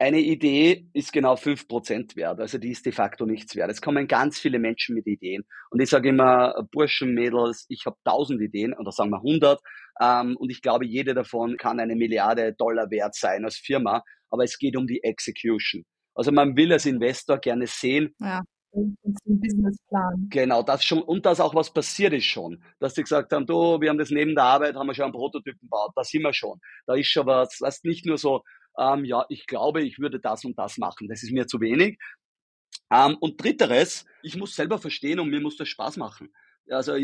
eine 0.00 0.20
Idee 0.20 0.86
ist 0.92 1.12
genau 1.12 1.34
fünf 1.34 1.66
Prozent 1.66 2.14
wert, 2.14 2.38
also 2.38 2.56
die 2.58 2.70
ist 2.70 2.86
de 2.86 2.92
facto 2.92 3.26
nichts 3.26 3.56
wert. 3.56 3.70
Es 3.70 3.80
kommen 3.80 4.06
ganz 4.06 4.38
viele 4.38 4.60
Menschen 4.60 4.94
mit 4.94 5.08
Ideen 5.08 5.44
und 5.70 5.80
ich 5.80 5.90
sage 5.90 6.10
immer, 6.10 6.68
Burschen, 6.70 7.14
Mädels, 7.14 7.66
ich 7.68 7.84
habe 7.84 7.96
tausend 8.04 8.40
Ideen 8.40 8.74
oder 8.74 8.92
sagen 8.92 9.10
wir 9.10 9.20
hundert 9.20 9.60
ähm, 10.00 10.36
und 10.36 10.50
ich 10.50 10.62
glaube, 10.62 10.86
jede 10.86 11.14
davon 11.14 11.56
kann 11.56 11.80
eine 11.80 11.96
Milliarde 11.96 12.52
Dollar 12.52 12.90
wert 12.92 13.16
sein 13.16 13.44
als 13.44 13.56
Firma, 13.56 14.04
aber 14.30 14.44
es 14.44 14.58
geht 14.58 14.76
um 14.76 14.86
die 14.86 15.02
Execution. 15.02 15.84
Also 16.14 16.32
man 16.32 16.56
will 16.56 16.72
als 16.72 16.86
Investor 16.86 17.38
gerne 17.38 17.66
sehen, 17.66 18.14
ja. 18.20 18.42
Und 18.70 18.96
den 19.24 19.40
Businessplan. 19.40 20.28
Genau, 20.28 20.62
das 20.62 20.84
schon, 20.84 21.00
und 21.02 21.24
dass 21.24 21.40
auch 21.40 21.54
was 21.54 21.72
passiert 21.72 22.12
ist 22.12 22.26
schon. 22.26 22.62
Dass 22.80 22.94
sie 22.94 23.02
gesagt 23.02 23.32
haben, 23.32 23.46
du, 23.46 23.80
wir 23.80 23.88
haben 23.88 23.98
das 23.98 24.10
neben 24.10 24.34
der 24.34 24.44
Arbeit, 24.44 24.74
haben 24.76 24.86
wir 24.86 24.94
schon 24.94 25.04
einen 25.04 25.12
Prototypen 25.14 25.60
gebaut, 25.60 25.92
da 25.96 26.04
sind 26.04 26.22
wir 26.22 26.34
schon. 26.34 26.60
Da 26.86 26.94
ist 26.94 27.08
schon 27.08 27.26
was, 27.26 27.56
was 27.60 27.82
nicht 27.84 28.04
nur 28.04 28.18
so, 28.18 28.42
ähm, 28.78 29.04
ja, 29.04 29.24
ich 29.30 29.46
glaube, 29.46 29.82
ich 29.82 29.98
würde 29.98 30.20
das 30.20 30.44
und 30.44 30.58
das 30.58 30.76
machen. 30.78 31.08
Das 31.08 31.22
ist 31.22 31.32
mir 31.32 31.46
zu 31.46 31.60
wenig. 31.60 31.98
Ähm, 32.92 33.16
und 33.20 33.42
dritteres, 33.42 34.04
ich 34.22 34.36
muss 34.36 34.54
selber 34.54 34.78
verstehen 34.78 35.20
und 35.20 35.30
mir 35.30 35.40
muss 35.40 35.56
das 35.56 35.68
Spaß 35.68 35.96
machen. 35.96 36.30
Also 36.70 36.94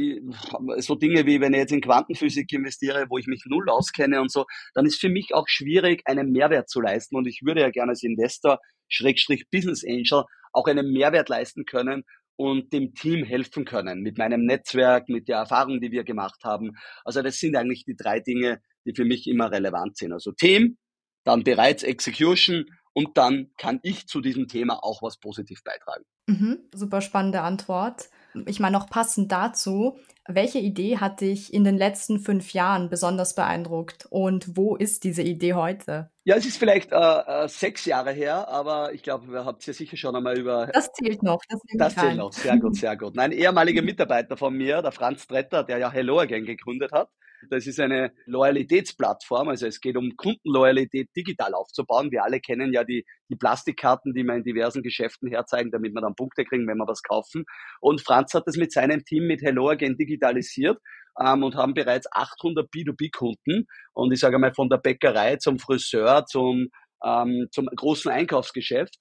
so 0.78 0.94
Dinge 0.94 1.26
wie, 1.26 1.40
wenn 1.40 1.54
ich 1.54 1.60
jetzt 1.60 1.72
in 1.72 1.80
Quantenphysik 1.80 2.52
investiere, 2.52 3.06
wo 3.08 3.18
ich 3.18 3.26
mich 3.26 3.44
null 3.46 3.68
auskenne 3.68 4.20
und 4.20 4.30
so, 4.30 4.44
dann 4.74 4.86
ist 4.86 5.00
für 5.00 5.08
mich 5.08 5.34
auch 5.34 5.48
schwierig, 5.48 6.02
einen 6.04 6.30
Mehrwert 6.30 6.68
zu 6.68 6.80
leisten. 6.80 7.16
Und 7.16 7.26
ich 7.26 7.40
würde 7.42 7.62
ja 7.62 7.70
gerne 7.70 7.90
als 7.90 8.02
Investor, 8.02 8.58
Schrägstrich 8.88 9.48
Business 9.50 9.84
Angel, 9.84 10.24
auch 10.52 10.66
einen 10.66 10.92
Mehrwert 10.92 11.28
leisten 11.28 11.64
können 11.64 12.04
und 12.36 12.72
dem 12.72 12.94
Team 12.94 13.24
helfen 13.24 13.64
können. 13.64 14.00
Mit 14.00 14.18
meinem 14.18 14.44
Netzwerk, 14.44 15.08
mit 15.08 15.28
der 15.28 15.38
Erfahrung, 15.38 15.80
die 15.80 15.92
wir 15.92 16.04
gemacht 16.04 16.44
haben. 16.44 16.72
Also 17.04 17.22
das 17.22 17.38
sind 17.38 17.56
eigentlich 17.56 17.84
die 17.84 17.96
drei 17.96 18.20
Dinge, 18.20 18.60
die 18.86 18.94
für 18.94 19.04
mich 19.04 19.26
immer 19.26 19.50
relevant 19.50 19.96
sind. 19.96 20.12
Also 20.12 20.32
Team, 20.32 20.76
dann 21.24 21.44
bereits 21.44 21.82
Execution 21.82 22.66
und 22.92 23.16
dann 23.16 23.50
kann 23.56 23.80
ich 23.82 24.06
zu 24.06 24.20
diesem 24.20 24.46
Thema 24.46 24.82
auch 24.82 25.02
was 25.02 25.18
positiv 25.18 25.62
beitragen. 25.64 26.04
Mhm, 26.26 26.58
super 26.74 27.00
spannende 27.00 27.40
Antwort. 27.40 28.08
Ich 28.46 28.60
meine, 28.60 28.76
noch 28.76 28.88
passend 28.88 29.30
dazu, 29.30 29.98
welche 30.26 30.58
Idee 30.58 30.98
hat 30.98 31.20
dich 31.20 31.52
in 31.52 31.64
den 31.64 31.76
letzten 31.76 32.18
fünf 32.18 32.52
Jahren 32.52 32.88
besonders 32.88 33.34
beeindruckt 33.34 34.06
und 34.10 34.56
wo 34.56 34.74
ist 34.74 35.04
diese 35.04 35.22
Idee 35.22 35.54
heute? 35.54 36.10
Ja, 36.24 36.36
es 36.36 36.46
ist 36.46 36.56
vielleicht 36.56 36.92
äh, 36.92 36.96
äh, 36.96 37.48
sechs 37.48 37.84
Jahre 37.84 38.10
her, 38.12 38.48
aber 38.48 38.94
ich 38.94 39.02
glaube, 39.02 39.30
wir 39.30 39.44
habt 39.44 39.66
ja 39.66 39.74
sicher 39.74 39.98
schon 39.98 40.16
einmal 40.16 40.38
über. 40.38 40.68
Das 40.72 40.90
zählt 40.92 41.22
noch. 41.22 41.40
Das, 41.48 41.60
das 41.76 41.94
zählt 41.94 42.16
noch. 42.16 42.32
Sehr 42.32 42.58
gut, 42.58 42.76
sehr 42.76 42.96
gut. 42.96 43.18
Ein 43.18 43.32
ehemaliger 43.32 43.82
Mitarbeiter 43.82 44.36
von 44.36 44.54
mir, 44.54 44.80
der 44.80 44.92
Franz 44.92 45.26
Tretter, 45.26 45.62
der 45.62 45.78
ja 45.78 45.90
Hello 45.90 46.18
Again 46.18 46.46
gegründet 46.46 46.92
hat, 46.92 47.10
das 47.50 47.66
ist 47.66 47.80
eine 47.80 48.12
Loyalitätsplattform. 48.26 49.48
Also 49.48 49.66
es 49.66 49.80
geht 49.80 49.96
um 49.96 50.16
Kundenloyalität 50.16 51.08
digital 51.16 51.54
aufzubauen. 51.54 52.10
Wir 52.10 52.24
alle 52.24 52.40
kennen 52.40 52.72
ja 52.72 52.84
die, 52.84 53.04
die 53.28 53.36
Plastikkarten, 53.36 54.14
die 54.14 54.24
wir 54.24 54.34
in 54.34 54.44
diversen 54.44 54.82
Geschäften 54.82 55.28
herzeigen, 55.28 55.70
damit 55.70 55.94
wir 55.94 56.00
dann 56.00 56.14
Punkte 56.14 56.44
kriegen, 56.44 56.66
wenn 56.66 56.78
wir 56.78 56.86
was 56.86 57.02
kaufen. 57.02 57.44
Und 57.80 58.00
Franz 58.00 58.34
hat 58.34 58.46
das 58.46 58.56
mit 58.56 58.72
seinem 58.72 59.04
Team 59.04 59.26
mit 59.26 59.42
Hello 59.42 59.68
Again 59.70 59.96
digitalisiert 59.96 60.78
ähm, 61.20 61.42
und 61.42 61.54
haben 61.54 61.74
bereits 61.74 62.06
800 62.12 62.68
B2B-Kunden. 62.70 63.66
Und 63.92 64.12
ich 64.12 64.20
sage 64.20 64.38
mal 64.38 64.54
von 64.54 64.68
der 64.68 64.78
Bäckerei 64.78 65.36
zum 65.36 65.58
Friseur 65.58 66.26
zum, 66.26 66.68
ähm, 67.04 67.48
zum 67.50 67.66
großen 67.66 68.10
Einkaufsgeschäft 68.10 68.98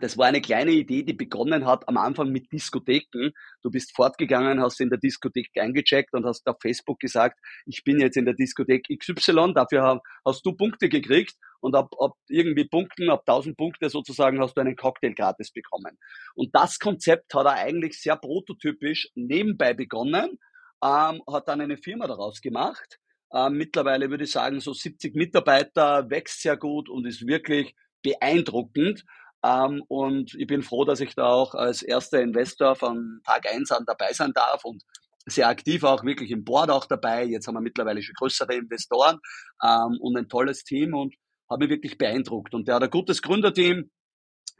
das 0.00 0.18
war 0.18 0.26
eine 0.26 0.42
kleine 0.42 0.72
Idee, 0.72 1.02
die 1.02 1.14
begonnen 1.14 1.64
hat 1.64 1.88
am 1.88 1.96
Anfang 1.96 2.30
mit 2.30 2.52
Diskotheken. 2.52 3.30
Du 3.62 3.70
bist 3.70 3.96
fortgegangen, 3.96 4.60
hast 4.60 4.80
in 4.80 4.90
der 4.90 4.98
Diskothek 4.98 5.48
eingecheckt 5.58 6.12
und 6.12 6.26
hast 6.26 6.46
auf 6.46 6.56
Facebook 6.60 7.00
gesagt, 7.00 7.38
ich 7.64 7.84
bin 7.84 7.98
jetzt 7.98 8.18
in 8.18 8.26
der 8.26 8.34
Diskothek 8.34 8.86
XY, 8.88 9.54
dafür 9.54 10.02
hast 10.26 10.44
du 10.44 10.52
Punkte 10.52 10.90
gekriegt 10.90 11.36
und 11.60 11.74
ab, 11.74 11.90
ab 11.98 12.12
irgendwie 12.28 12.66
Punkten, 12.66 13.08
ab 13.08 13.22
1000 13.26 13.56
Punkte 13.56 13.88
sozusagen 13.88 14.40
hast 14.40 14.54
du 14.54 14.60
einen 14.60 14.76
Cocktail 14.76 15.14
gratis 15.14 15.50
bekommen. 15.52 15.98
Und 16.34 16.54
das 16.54 16.78
Konzept 16.78 17.32
hat 17.34 17.46
er 17.46 17.54
eigentlich 17.54 17.98
sehr 17.98 18.16
prototypisch 18.16 19.08
nebenbei 19.14 19.72
begonnen, 19.72 20.38
ähm, 20.84 21.22
hat 21.26 21.48
dann 21.48 21.62
eine 21.62 21.78
Firma 21.78 22.06
daraus 22.06 22.42
gemacht. 22.42 22.98
Ähm, 23.32 23.54
mittlerweile 23.54 24.10
würde 24.10 24.24
ich 24.24 24.32
sagen, 24.32 24.60
so 24.60 24.72
70 24.74 25.14
Mitarbeiter, 25.14 26.08
wächst 26.10 26.42
sehr 26.42 26.56
gut 26.56 26.88
und 26.88 27.06
ist 27.06 27.26
wirklich 27.26 27.74
beeindruckend. 28.02 29.04
Ähm, 29.44 29.82
und 29.88 30.34
ich 30.34 30.46
bin 30.46 30.62
froh, 30.62 30.84
dass 30.84 31.00
ich 31.00 31.14
da 31.14 31.26
auch 31.26 31.54
als 31.54 31.82
erster 31.82 32.20
Investor 32.20 32.74
von 32.74 33.20
Tag 33.24 33.46
eins 33.52 33.70
an 33.70 33.84
dabei 33.86 34.12
sein 34.12 34.32
darf 34.32 34.64
und 34.64 34.82
sehr 35.26 35.48
aktiv 35.48 35.84
auch 35.84 36.04
wirklich 36.04 36.30
im 36.30 36.44
Board 36.44 36.70
auch 36.70 36.86
dabei. 36.86 37.24
Jetzt 37.24 37.46
haben 37.46 37.54
wir 37.54 37.60
mittlerweile 37.60 38.02
schon 38.02 38.14
größere 38.18 38.54
Investoren 38.54 39.18
ähm, 39.62 39.98
und 40.00 40.16
ein 40.16 40.28
tolles 40.28 40.64
Team 40.64 40.94
und 40.94 41.14
habe 41.50 41.64
mich 41.64 41.70
wirklich 41.70 41.98
beeindruckt. 41.98 42.54
Und 42.54 42.68
der 42.68 42.76
hat 42.76 42.82
ein 42.82 42.90
gutes 42.90 43.22
Gründerteam, 43.22 43.90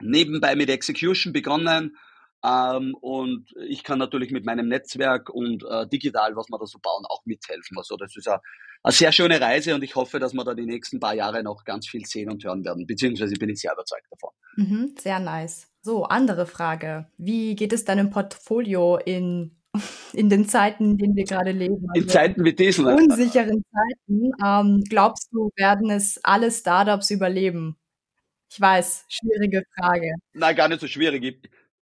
nebenbei 0.01 0.55
mit 0.55 0.69
Execution 0.69 1.33
begonnen. 1.33 1.97
Ähm, 2.43 2.95
und 3.01 3.53
ich 3.67 3.83
kann 3.83 3.99
natürlich 3.99 4.31
mit 4.31 4.45
meinem 4.45 4.67
Netzwerk 4.67 5.29
und 5.29 5.63
äh, 5.69 5.87
digital, 5.87 6.35
was 6.35 6.47
wir 6.49 6.57
da 6.57 6.65
so 6.65 6.79
bauen, 6.79 7.03
auch 7.09 7.25
mithelfen. 7.25 7.77
Also 7.77 7.97
das 7.97 8.15
ist 8.15 8.27
eine, 8.27 8.39
eine 8.83 8.93
sehr 8.93 9.11
schöne 9.11 9.41
Reise 9.41 9.75
und 9.75 9.83
ich 9.83 9.95
hoffe, 9.95 10.19
dass 10.19 10.33
wir 10.33 10.45
da 10.45 10.53
die 10.53 10.65
nächsten 10.65 10.99
paar 10.99 11.13
Jahre 11.13 11.43
noch 11.43 11.65
ganz 11.65 11.87
viel 11.87 12.05
sehen 12.05 12.31
und 12.31 12.43
hören 12.43 12.63
werden. 12.63 12.87
Beziehungsweise 12.87 13.33
bin 13.35 13.49
ich 13.49 13.59
sehr 13.59 13.73
überzeugt 13.73 14.07
davon. 14.09 14.31
Mhm, 14.55 14.95
sehr 14.97 15.19
nice. 15.19 15.67
So, 15.81 16.05
andere 16.05 16.45
Frage. 16.45 17.07
Wie 17.17 17.55
geht 17.55 17.73
es 17.73 17.83
deinem 17.83 18.09
Portfolio 18.09 18.97
in, 18.97 19.57
in 20.13 20.29
den 20.29 20.47
Zeiten, 20.47 20.91
in 20.91 20.97
denen 20.97 21.15
wir 21.15 21.25
gerade 21.25 21.51
leben? 21.51 21.85
Also 21.89 22.01
in 22.01 22.09
Zeiten 22.09 22.45
wie 22.45 22.53
diesen. 22.53 22.85
Unsicheren 22.85 23.63
Zeiten. 23.63 24.31
Ähm, 24.45 24.83
glaubst 24.89 25.29
du, 25.33 25.49
werden 25.57 25.89
es 25.89 26.19
alle 26.23 26.51
Startups 26.51 27.11
überleben? 27.11 27.77
Ich 28.51 28.59
weiß, 28.59 29.05
schwierige 29.09 29.63
Frage. 29.77 30.15
Nein, 30.33 30.55
gar 30.55 30.69
nicht 30.69 30.81
so 30.81 30.87
schwierig. 30.87 31.47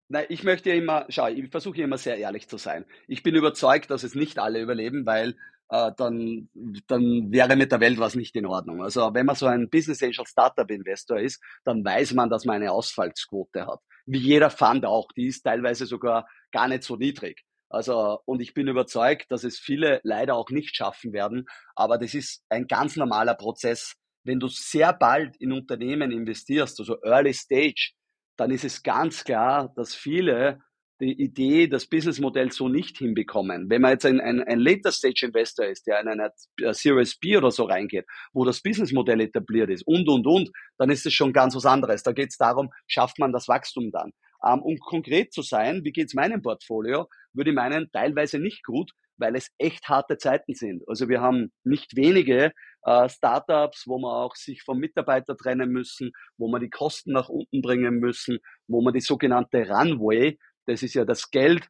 Nein, 0.07 0.25
ich 0.29 0.43
möchte 0.43 0.69
ja 0.69 0.75
immer, 0.75 1.05
schau, 1.09 1.27
ich 1.27 1.49
versuche 1.49 1.81
immer 1.81 1.97
sehr 1.97 2.17
ehrlich 2.17 2.47
zu 2.47 2.57
sein. 2.57 2.85
Ich 3.07 3.23
bin 3.23 3.35
überzeugt, 3.35 3.89
dass 3.89 4.03
es 4.03 4.13
nicht 4.13 4.37
alle 4.37 4.61
überleben, 4.61 5.05
weil 5.05 5.35
äh, 5.69 5.91
dann, 5.97 6.49
dann 6.87 7.31
wäre 7.31 7.55
mit 7.55 7.71
der 7.71 7.79
Welt 7.79 7.97
was 7.97 8.15
nicht 8.15 8.35
in 8.35 8.45
Ordnung. 8.45 8.83
Also 8.83 9.13
wenn 9.13 9.25
man 9.25 9.35
so 9.35 9.47
ein 9.47 9.69
Business 9.69 10.03
Angel 10.03 10.25
Startup 10.27 10.69
Investor 10.69 11.19
ist, 11.19 11.41
dann 11.63 11.83
weiß 11.83 12.13
man, 12.13 12.29
dass 12.29 12.45
man 12.45 12.57
eine 12.57 12.71
Ausfallsquote 12.71 13.65
hat. 13.65 13.79
Wie 14.05 14.19
jeder 14.19 14.51
Fund 14.51 14.85
auch, 14.85 15.11
die 15.13 15.27
ist 15.27 15.41
teilweise 15.41 15.87
sogar 15.87 16.27
gar 16.51 16.67
nicht 16.67 16.83
so 16.83 16.95
niedrig. 16.97 17.43
Also, 17.69 18.19
und 18.25 18.41
ich 18.41 18.53
bin 18.53 18.67
überzeugt, 18.67 19.31
dass 19.31 19.43
es 19.43 19.57
viele 19.57 19.99
leider 20.03 20.35
auch 20.35 20.51
nicht 20.51 20.75
schaffen 20.75 21.13
werden. 21.13 21.45
Aber 21.75 21.97
das 21.97 22.13
ist 22.13 22.43
ein 22.49 22.67
ganz 22.67 22.95
normaler 22.95 23.33
Prozess. 23.33 23.95
Wenn 24.23 24.39
du 24.39 24.47
sehr 24.47 24.93
bald 24.93 25.35
in 25.37 25.51
Unternehmen 25.51 26.11
investierst, 26.11 26.79
also 26.79 27.01
Early 27.03 27.33
Stage, 27.33 27.93
dann 28.37 28.51
ist 28.51 28.65
es 28.65 28.83
ganz 28.83 29.23
klar, 29.23 29.71
dass 29.75 29.95
viele 29.95 30.61
die 31.01 31.21
Idee, 31.21 31.67
das 31.67 31.87
Businessmodell 31.87 32.51
so 32.51 32.69
nicht 32.69 32.97
hinbekommen. 32.97 33.69
Wenn 33.69 33.81
man 33.81 33.91
jetzt 33.91 34.05
ein, 34.05 34.21
ein, 34.21 34.41
ein 34.41 34.59
Later 34.59 34.91
Stage 34.91 35.25
Investor 35.25 35.65
ist, 35.65 35.87
der 35.87 35.99
in 35.99 36.07
eine 36.07 36.31
Series 36.73 37.17
B 37.17 37.35
oder 37.37 37.51
so 37.51 37.65
reingeht, 37.65 38.05
wo 38.33 38.45
das 38.45 38.61
Businessmodell 38.61 39.19
etabliert 39.21 39.69
ist 39.69 39.85
und, 39.85 40.07
und, 40.07 40.25
und, 40.25 40.51
dann 40.77 40.89
ist 40.89 41.05
es 41.05 41.13
schon 41.13 41.33
ganz 41.33 41.55
was 41.55 41.65
anderes. 41.65 42.03
Da 42.03 42.13
geht 42.13 42.29
es 42.29 42.37
darum, 42.37 42.69
schafft 42.87 43.19
man 43.19 43.33
das 43.33 43.47
Wachstum 43.47 43.91
dann. 43.91 44.11
Ähm, 44.45 44.61
um 44.61 44.77
konkret 44.77 45.33
zu 45.33 45.41
sein, 45.41 45.83
wie 45.83 45.91
geht's 45.91 46.13
meinem 46.13 46.41
Portfolio, 46.41 47.07
würde 47.33 47.49
ich 47.49 47.55
meinen, 47.55 47.89
teilweise 47.91 48.39
nicht 48.39 48.63
gut, 48.63 48.91
weil 49.17 49.35
es 49.35 49.49
echt 49.57 49.87
harte 49.89 50.17
Zeiten 50.17 50.53
sind. 50.53 50.83
Also 50.87 51.09
wir 51.09 51.21
haben 51.21 51.51
nicht 51.63 51.95
wenige 51.95 52.51
äh, 52.85 53.09
Startups, 53.09 53.87
wo 53.87 53.99
man 53.99 54.11
auch 54.11 54.35
sich 54.35 54.63
vom 54.63 54.79
Mitarbeiter 54.79 55.35
trennen 55.35 55.71
müssen, 55.71 56.11
wo 56.37 56.47
man 56.47 56.61
die 56.61 56.69
Kosten 56.69 57.11
nach 57.11 57.29
unten 57.29 57.61
bringen 57.61 57.99
müssen, 57.99 58.39
wo 58.67 58.81
man 58.81 58.93
die 58.93 59.01
sogenannte 59.01 59.67
Runway, 59.67 60.37
das 60.65 60.83
ist 60.83 60.93
ja 60.93 61.03
das 61.03 61.29
Geld, 61.31 61.67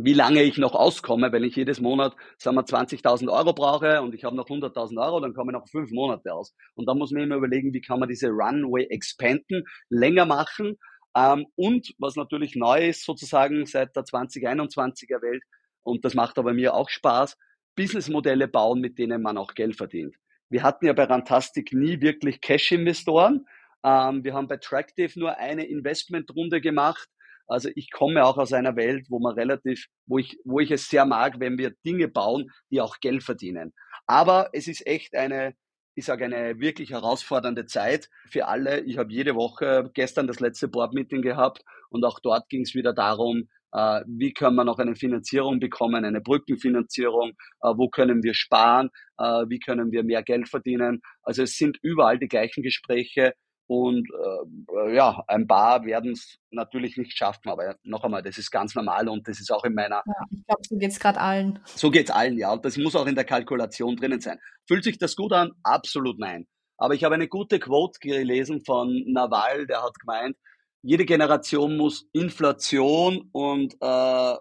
wie 0.00 0.14
lange 0.14 0.44
ich 0.44 0.58
noch 0.58 0.76
auskomme, 0.76 1.32
wenn 1.32 1.42
ich 1.42 1.56
jedes 1.56 1.80
Monat, 1.80 2.14
sagen 2.38 2.56
wir, 2.56 2.64
20.000 2.64 3.28
Euro 3.32 3.52
brauche 3.52 4.00
und 4.00 4.14
ich 4.14 4.22
habe 4.22 4.36
noch 4.36 4.46
100.000 4.46 5.04
Euro, 5.04 5.18
dann 5.18 5.34
komme 5.34 5.50
ich 5.50 5.58
noch 5.58 5.68
fünf 5.68 5.90
Monate 5.90 6.32
aus. 6.32 6.54
Und 6.76 6.86
da 6.86 6.94
muss 6.94 7.10
man 7.10 7.24
immer 7.24 7.34
überlegen, 7.34 7.74
wie 7.74 7.80
kann 7.80 7.98
man 7.98 8.08
diese 8.08 8.28
Runway 8.28 8.84
expanden, 8.90 9.64
länger 9.88 10.24
machen. 10.24 10.78
Ähm, 11.16 11.46
und 11.56 11.94
was 11.98 12.14
natürlich 12.14 12.54
neu 12.54 12.86
ist, 12.88 13.04
sozusagen 13.04 13.66
seit 13.66 13.96
der 13.96 14.04
2021er 14.04 15.20
Welt, 15.20 15.42
und 15.82 16.04
das 16.04 16.14
macht 16.14 16.38
aber 16.38 16.52
mir 16.52 16.74
auch 16.74 16.88
Spaß, 16.88 17.36
Businessmodelle 17.74 18.46
bauen, 18.46 18.80
mit 18.80 18.98
denen 18.98 19.20
man 19.20 19.36
auch 19.36 19.54
Geld 19.54 19.74
verdient. 19.76 20.14
Wir 20.50 20.62
hatten 20.62 20.86
ja 20.86 20.92
bei 20.92 21.04
Rantastic 21.04 21.72
nie 21.72 22.00
wirklich 22.00 22.40
Cash-Investoren. 22.40 23.46
Ähm, 23.84 24.24
wir 24.24 24.34
haben 24.34 24.48
bei 24.48 24.56
Tractive 24.56 25.18
nur 25.18 25.36
eine 25.36 25.64
Investmentrunde 25.64 26.60
gemacht 26.60 27.08
also 27.48 27.70
ich 27.74 27.90
komme 27.90 28.24
auch 28.24 28.36
aus 28.36 28.52
einer 28.52 28.76
Welt, 28.76 29.06
wo 29.08 29.18
man 29.18 29.34
relativ, 29.34 29.86
wo 30.06 30.18
ich, 30.18 30.38
wo 30.44 30.60
ich 30.60 30.70
es 30.70 30.88
sehr 30.88 31.06
mag, 31.06 31.40
wenn 31.40 31.56
wir 31.56 31.72
Dinge 31.84 32.06
bauen, 32.06 32.50
die 32.70 32.80
auch 32.80 33.00
Geld 33.00 33.24
verdienen. 33.24 33.72
Aber 34.06 34.50
es 34.52 34.68
ist 34.68 34.86
echt 34.86 35.14
eine, 35.14 35.54
ich 35.94 36.04
sage 36.04 36.26
eine 36.26 36.60
wirklich 36.60 36.90
herausfordernde 36.90 37.64
Zeit 37.64 38.10
für 38.28 38.46
alle. 38.46 38.80
Ich 38.80 38.98
habe 38.98 39.12
jede 39.12 39.34
Woche 39.34 39.90
gestern 39.94 40.26
das 40.26 40.40
letzte 40.40 40.68
Board-Meeting 40.68 41.22
gehabt 41.22 41.64
und 41.88 42.04
auch 42.04 42.20
dort 42.20 42.48
ging 42.50 42.62
es 42.62 42.74
wieder 42.74 42.92
darum, 42.92 43.48
äh, 43.72 44.00
wie 44.06 44.32
können 44.32 44.56
wir 44.56 44.64
noch 44.64 44.78
eine 44.78 44.96
Finanzierung 44.96 45.60
bekommen, 45.60 46.04
eine 46.04 46.20
Brückenfinanzierung, 46.20 47.30
äh, 47.62 47.72
wo 47.76 47.88
können 47.88 48.22
wir 48.22 48.34
sparen, 48.34 48.90
äh, 49.18 49.44
wie 49.48 49.58
können 49.58 49.92
wir 49.92 50.04
mehr 50.04 50.22
Geld 50.22 50.48
verdienen. 50.48 51.02
Also 51.22 51.42
es 51.42 51.56
sind 51.56 51.78
überall 51.82 52.18
die 52.18 52.28
gleichen 52.28 52.62
Gespräche 52.62 53.34
und 53.68 54.08
äh, 54.08 54.94
ja, 54.96 55.22
ein 55.26 55.46
paar 55.46 55.84
werden 55.84 56.12
es 56.12 56.38
natürlich 56.50 56.96
nicht 56.96 57.16
schaffen, 57.16 57.50
aber 57.50 57.76
noch 57.82 58.02
einmal, 58.02 58.22
das 58.22 58.38
ist 58.38 58.50
ganz 58.50 58.74
normal 58.74 59.08
und 59.08 59.28
das 59.28 59.40
ist 59.40 59.52
auch 59.52 59.64
in 59.64 59.74
meiner. 59.74 60.02
Ja, 60.06 60.24
ich 60.30 60.46
glaube, 60.46 60.62
so 60.66 60.78
geht 60.78 60.90
es 60.90 60.98
gerade 60.98 61.20
allen. 61.20 61.58
So 61.66 61.90
geht 61.90 62.08
es 62.08 62.14
allen, 62.14 62.38
ja. 62.38 62.50
Und 62.50 62.64
das 62.64 62.78
muss 62.78 62.96
auch 62.96 63.06
in 63.06 63.14
der 63.14 63.24
Kalkulation 63.24 63.96
drinnen 63.96 64.22
sein. 64.22 64.38
Fühlt 64.66 64.84
sich 64.84 64.96
das 64.96 65.16
gut 65.16 65.34
an? 65.34 65.52
Absolut 65.62 66.18
nein. 66.18 66.46
Aber 66.78 66.94
ich 66.94 67.04
habe 67.04 67.14
eine 67.14 67.28
gute 67.28 67.58
Quote 67.58 67.98
gelesen 68.00 68.64
von 68.64 69.04
Naval, 69.06 69.66
der 69.66 69.82
hat 69.82 69.98
gemeint, 70.00 70.36
jede 70.82 71.04
Generation 71.04 71.76
muss 71.76 72.08
Inflation 72.12 73.28
und 73.32 73.74
äh, 73.80 74.34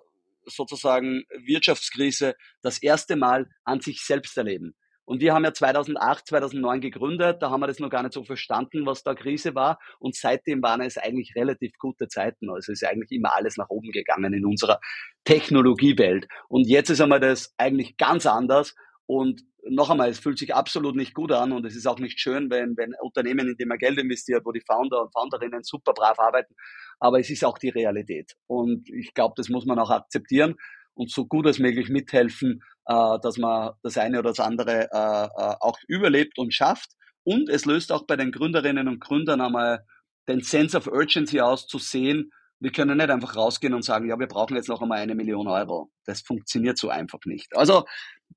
sozusagen 0.45 1.23
Wirtschaftskrise 1.45 2.35
das 2.61 2.81
erste 2.81 3.15
Mal 3.15 3.49
an 3.63 3.81
sich 3.81 4.01
selbst 4.01 4.37
erleben. 4.37 4.75
Und 5.07 5.21
wir 5.21 5.33
haben 5.33 5.45
ja 5.45 5.53
2008, 5.53 6.27
2009 6.27 6.81
gegründet, 6.81 7.41
da 7.41 7.49
haben 7.49 7.61
wir 7.61 7.67
das 7.67 7.79
noch 7.79 7.89
gar 7.89 8.03
nicht 8.03 8.11
so 8.11 8.25
verstanden, 8.25 8.85
was 8.85 9.03
da 9.03 9.15
Krise 9.15 9.55
war. 9.55 9.79
Und 9.99 10.15
seitdem 10.15 10.61
waren 10.61 10.81
es 10.81 10.97
eigentlich 10.97 11.33
relativ 11.33 11.71
gute 11.79 12.09
Zeiten. 12.09 12.49
Also 12.49 12.73
ist 12.73 12.83
eigentlich 12.83 13.11
immer 13.11 13.33
alles 13.33 13.55
nach 13.55 13.69
oben 13.69 13.91
gegangen 13.91 14.33
in 14.33 14.45
unserer 14.45 14.81
Technologiewelt. 15.23 16.27
Und 16.49 16.67
jetzt 16.67 16.89
ist 16.89 16.99
einmal 16.99 17.21
das 17.21 17.53
eigentlich 17.57 17.95
ganz 17.95 18.25
anders. 18.25 18.75
Und 19.07 19.41
noch 19.69 19.89
einmal, 19.89 20.09
es 20.09 20.19
fühlt 20.19 20.37
sich 20.37 20.53
absolut 20.53 20.95
nicht 20.95 21.13
gut 21.13 21.31
an 21.31 21.51
und 21.51 21.65
es 21.65 21.75
ist 21.75 21.87
auch 21.87 21.99
nicht 21.99 22.19
schön, 22.19 22.49
wenn, 22.49 22.75
wenn 22.77 22.93
Unternehmen, 23.01 23.47
in 23.47 23.57
dem 23.57 23.69
man 23.69 23.77
Geld 23.77 23.97
investiert, 23.97 24.45
wo 24.45 24.51
die 24.51 24.61
Founder 24.61 25.01
und 25.01 25.13
Founderinnen 25.13 25.63
super 25.63 25.93
brav 25.93 26.19
arbeiten. 26.19 26.53
Aber 26.99 27.19
es 27.19 27.29
ist 27.29 27.43
auch 27.43 27.57
die 27.57 27.69
Realität. 27.69 28.33
Und 28.47 28.89
ich 28.89 29.13
glaube, 29.13 29.33
das 29.37 29.49
muss 29.49 29.65
man 29.65 29.79
auch 29.79 29.89
akzeptieren 29.89 30.55
und 30.93 31.11
so 31.11 31.25
gut 31.25 31.47
als 31.47 31.59
möglich 31.59 31.89
mithelfen, 31.89 32.61
äh, 32.85 33.19
dass 33.21 33.37
man 33.37 33.71
das 33.81 33.97
eine 33.97 34.19
oder 34.19 34.29
das 34.29 34.39
andere 34.39 34.89
äh, 34.91 35.25
äh, 35.25 35.55
auch 35.59 35.77
überlebt 35.87 36.37
und 36.37 36.53
schafft. 36.53 36.91
Und 37.23 37.49
es 37.49 37.65
löst 37.65 37.91
auch 37.91 38.05
bei 38.05 38.15
den 38.15 38.31
Gründerinnen 38.31 38.87
und 38.87 38.99
Gründern 38.99 39.41
einmal 39.41 39.85
den 40.27 40.41
Sense 40.41 40.77
of 40.77 40.87
Urgency 40.87 41.39
aus, 41.39 41.67
zu 41.67 41.77
sehen, 41.77 42.31
wir 42.59 42.71
können 42.71 42.97
nicht 42.97 43.09
einfach 43.09 43.35
rausgehen 43.35 43.73
und 43.73 43.83
sagen, 43.83 44.09
ja, 44.09 44.17
wir 44.17 44.27
brauchen 44.27 44.55
jetzt 44.55 44.69
noch 44.69 44.81
einmal 44.81 44.99
eine 44.99 45.15
Million 45.15 45.47
Euro. 45.47 45.91
Das 46.05 46.21
funktioniert 46.21 46.77
so 46.77 46.89
einfach 46.89 47.19
nicht. 47.25 47.55
Also, 47.55 47.85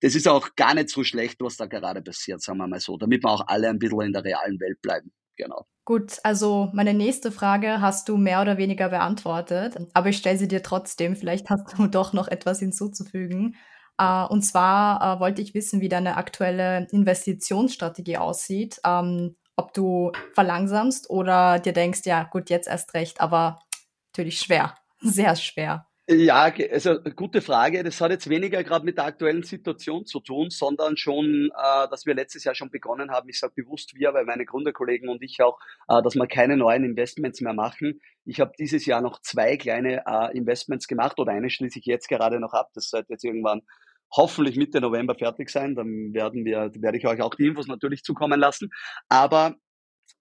das 0.01 0.15
ist 0.15 0.29
auch 0.29 0.55
gar 0.57 0.75
nicht 0.75 0.91
so 0.91 1.05
schlecht, 1.05 1.41
was 1.41 1.57
da 1.57 1.67
gerade 1.67 2.03
passiert, 2.03 2.43
sagen 2.43 2.59
wir 2.59 2.69
mal 2.69 2.81
so, 2.81 2.97
damit 2.97 3.25
wir 3.25 3.31
auch 3.31 3.47
alle 3.47 3.69
ein 3.69 3.79
bisschen 3.79 4.01
in 4.01 4.13
der 4.13 4.25
realen 4.25 4.59
Welt 4.61 4.81
bleiben. 4.83 5.13
Genau. 5.37 5.67
Gut, 5.85 6.19
also 6.23 6.71
meine 6.73 6.95
nächste 6.95 7.33
Frage 7.33 7.81
hast 7.81 8.09
du 8.09 8.17
mehr 8.17 8.43
oder 8.43 8.59
weniger 8.59 8.91
beantwortet, 8.91 9.77
aber 9.95 10.11
ich 10.11 10.19
stelle 10.19 10.39
sie 10.39 10.49
dir 10.49 10.63
trotzdem. 10.63 11.17
Vielleicht 11.17 11.51
hast 11.51 11.77
du 11.77 11.87
doch 11.89 12.13
noch 12.13 12.29
etwas 12.29 12.59
hinzuzufügen. 12.59 13.57
Äh, 13.99 14.25
und 14.27 14.43
zwar 14.43 15.17
äh, 15.17 15.21
wollte 15.21 15.43
ich 15.43 15.55
wissen, 15.55 15.81
wie 15.81 15.89
deine 15.89 16.17
aktuelle 16.17 16.87
Investitionsstrategie 16.91 18.19
aussieht. 18.19 18.81
Ähm, 18.85 19.37
ob 19.57 19.75
du 19.75 20.13
verlangsamst 20.35 21.11
oder 21.11 21.59
dir 21.59 21.73
denkst, 21.73 22.01
ja 22.05 22.25
gut, 22.25 22.49
jetzt 22.49 22.69
erst 22.69 22.95
recht, 22.95 23.21
aber 23.21 23.61
natürlich 24.13 24.39
schwer, 24.39 24.75
sehr 25.01 25.37
schwer. 25.37 25.90
Ja, 26.13 26.53
also 26.73 27.01
gute 27.15 27.41
Frage. 27.41 27.85
Das 27.85 28.01
hat 28.01 28.11
jetzt 28.11 28.29
weniger 28.29 28.65
gerade 28.65 28.85
mit 28.85 28.97
der 28.99 29.05
aktuellen 29.05 29.45
Situation 29.45 30.07
zu 30.07 30.19
tun, 30.19 30.51
sondern 30.51 30.97
schon, 30.97 31.53
äh, 31.57 31.89
dass 31.89 32.05
wir 32.05 32.17
letztes 32.17 32.43
Jahr 32.43 32.57
schon 32.57 32.69
begonnen 32.71 33.13
haben. 33.13 33.29
Ich 33.29 33.39
sage 33.39 33.53
bewusst 33.55 33.95
wir, 33.95 34.13
weil 34.13 34.25
meine 34.25 34.45
Gründerkollegen 34.45 35.09
und 35.09 35.23
ich 35.23 35.41
auch, 35.41 35.61
äh, 35.87 36.03
dass 36.03 36.17
wir 36.17 36.27
keine 36.27 36.57
neuen 36.57 36.83
Investments 36.83 37.41
mehr 37.43 37.53
machen. 37.53 38.01
Ich 38.25 38.41
habe 38.41 38.51
dieses 38.59 38.87
Jahr 38.87 39.03
noch 39.03 39.21
zwei 39.21 39.57
kleine 39.57 40.03
äh, 40.05 40.37
Investments 40.37 40.89
gemacht 40.89 41.17
oder 41.21 41.31
eine 41.31 41.49
schließe 41.49 41.79
ich 41.79 41.87
jetzt 41.87 42.09
gerade 42.09 42.41
noch 42.41 42.55
ab. 42.55 42.71
Das 42.75 42.91
sollte 42.91 43.13
jetzt 43.13 43.25
irgendwann 43.25 43.63
hoffentlich 44.11 44.57
Mitte 44.57 44.81
November 44.81 45.15
fertig 45.15 45.49
sein. 45.49 45.77
Dann 45.77 46.13
werden 46.13 46.45
wir, 46.45 46.73
werde 46.75 46.99
ich 46.99 47.07
euch 47.07 47.23
auch 47.23 47.37
die 47.37 47.47
Infos 47.47 47.69
natürlich 47.69 48.03
zukommen 48.03 48.41
lassen. 48.41 48.71
Aber 49.09 49.55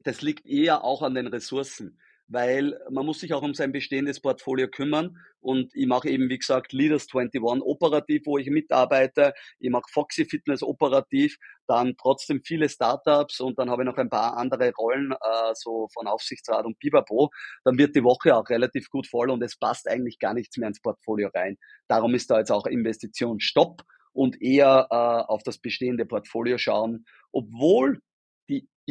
das 0.03 0.21
liegt 0.21 0.45
eher 0.45 0.83
auch 0.83 1.01
an 1.01 1.15
den 1.15 1.25
Ressourcen 1.25 1.97
weil 2.29 2.79
man 2.89 3.05
muss 3.05 3.19
sich 3.19 3.33
auch 3.33 3.41
um 3.41 3.53
sein 3.53 3.71
bestehendes 3.71 4.21
Portfolio 4.21 4.67
kümmern. 4.67 5.17
Und 5.41 5.75
ich 5.75 5.87
mache 5.87 6.09
eben, 6.09 6.29
wie 6.29 6.37
gesagt, 6.37 6.73
Leaders 6.73 7.07
21 7.13 7.41
operativ, 7.41 8.23
wo 8.25 8.37
ich 8.37 8.49
mitarbeite. 8.49 9.33
Ich 9.59 9.69
mache 9.69 9.89
Foxy 9.91 10.25
Fitness 10.25 10.61
operativ, 10.61 11.37
dann 11.67 11.95
trotzdem 11.97 12.41
viele 12.43 12.69
Startups 12.69 13.39
und 13.39 13.57
dann 13.57 13.69
habe 13.69 13.83
ich 13.83 13.87
noch 13.87 13.97
ein 13.97 14.09
paar 14.09 14.37
andere 14.37 14.71
Rollen, 14.77 15.11
äh, 15.11 15.53
so 15.53 15.87
von 15.93 16.07
Aufsichtsrat 16.07 16.65
und 16.65 16.77
Biberpro. 16.79 17.29
Dann 17.63 17.77
wird 17.77 17.95
die 17.95 18.03
Woche 18.03 18.35
auch 18.35 18.47
relativ 18.49 18.89
gut 18.89 19.07
voll 19.07 19.29
und 19.29 19.41
es 19.41 19.57
passt 19.57 19.89
eigentlich 19.89 20.19
gar 20.19 20.33
nichts 20.33 20.57
mehr 20.57 20.67
ins 20.67 20.81
Portfolio 20.81 21.29
rein. 21.33 21.57
Darum 21.87 22.13
ist 22.13 22.29
da 22.29 22.37
jetzt 22.37 22.51
auch 22.51 22.67
Investition 22.67 23.39
Stopp 23.39 23.83
und 24.13 24.41
eher 24.41 24.87
äh, 24.91 24.95
auf 24.95 25.41
das 25.43 25.57
bestehende 25.57 26.05
Portfolio 26.05 26.57
schauen, 26.57 27.05
obwohl 27.31 28.01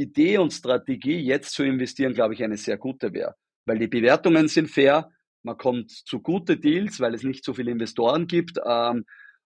Idee 0.01 0.39
und 0.39 0.53
Strategie, 0.53 1.19
jetzt 1.19 1.53
zu 1.53 1.63
investieren, 1.65 2.15
glaube 2.15 2.35
ich, 2.35 2.43
eine 2.43 2.57
sehr 2.57 2.79
gute 2.79 3.13
wäre. 3.13 3.35
Weil 3.67 3.79
die 3.79 3.89
Bewertungen 3.89 4.49
sind 4.49 4.69
fair, 4.71 5.11
man 5.43 5.57
kommt 5.57 5.91
zu 5.91 6.21
gute 6.21 6.57
Deals, 6.57 7.01
weil 7.01 7.15
es 7.15 7.23
nicht 7.23 7.45
so 7.45 7.55
viele 7.55 7.71
Investoren 7.71 8.27
gibt. 8.27 8.59
Ähm, 8.65 9.05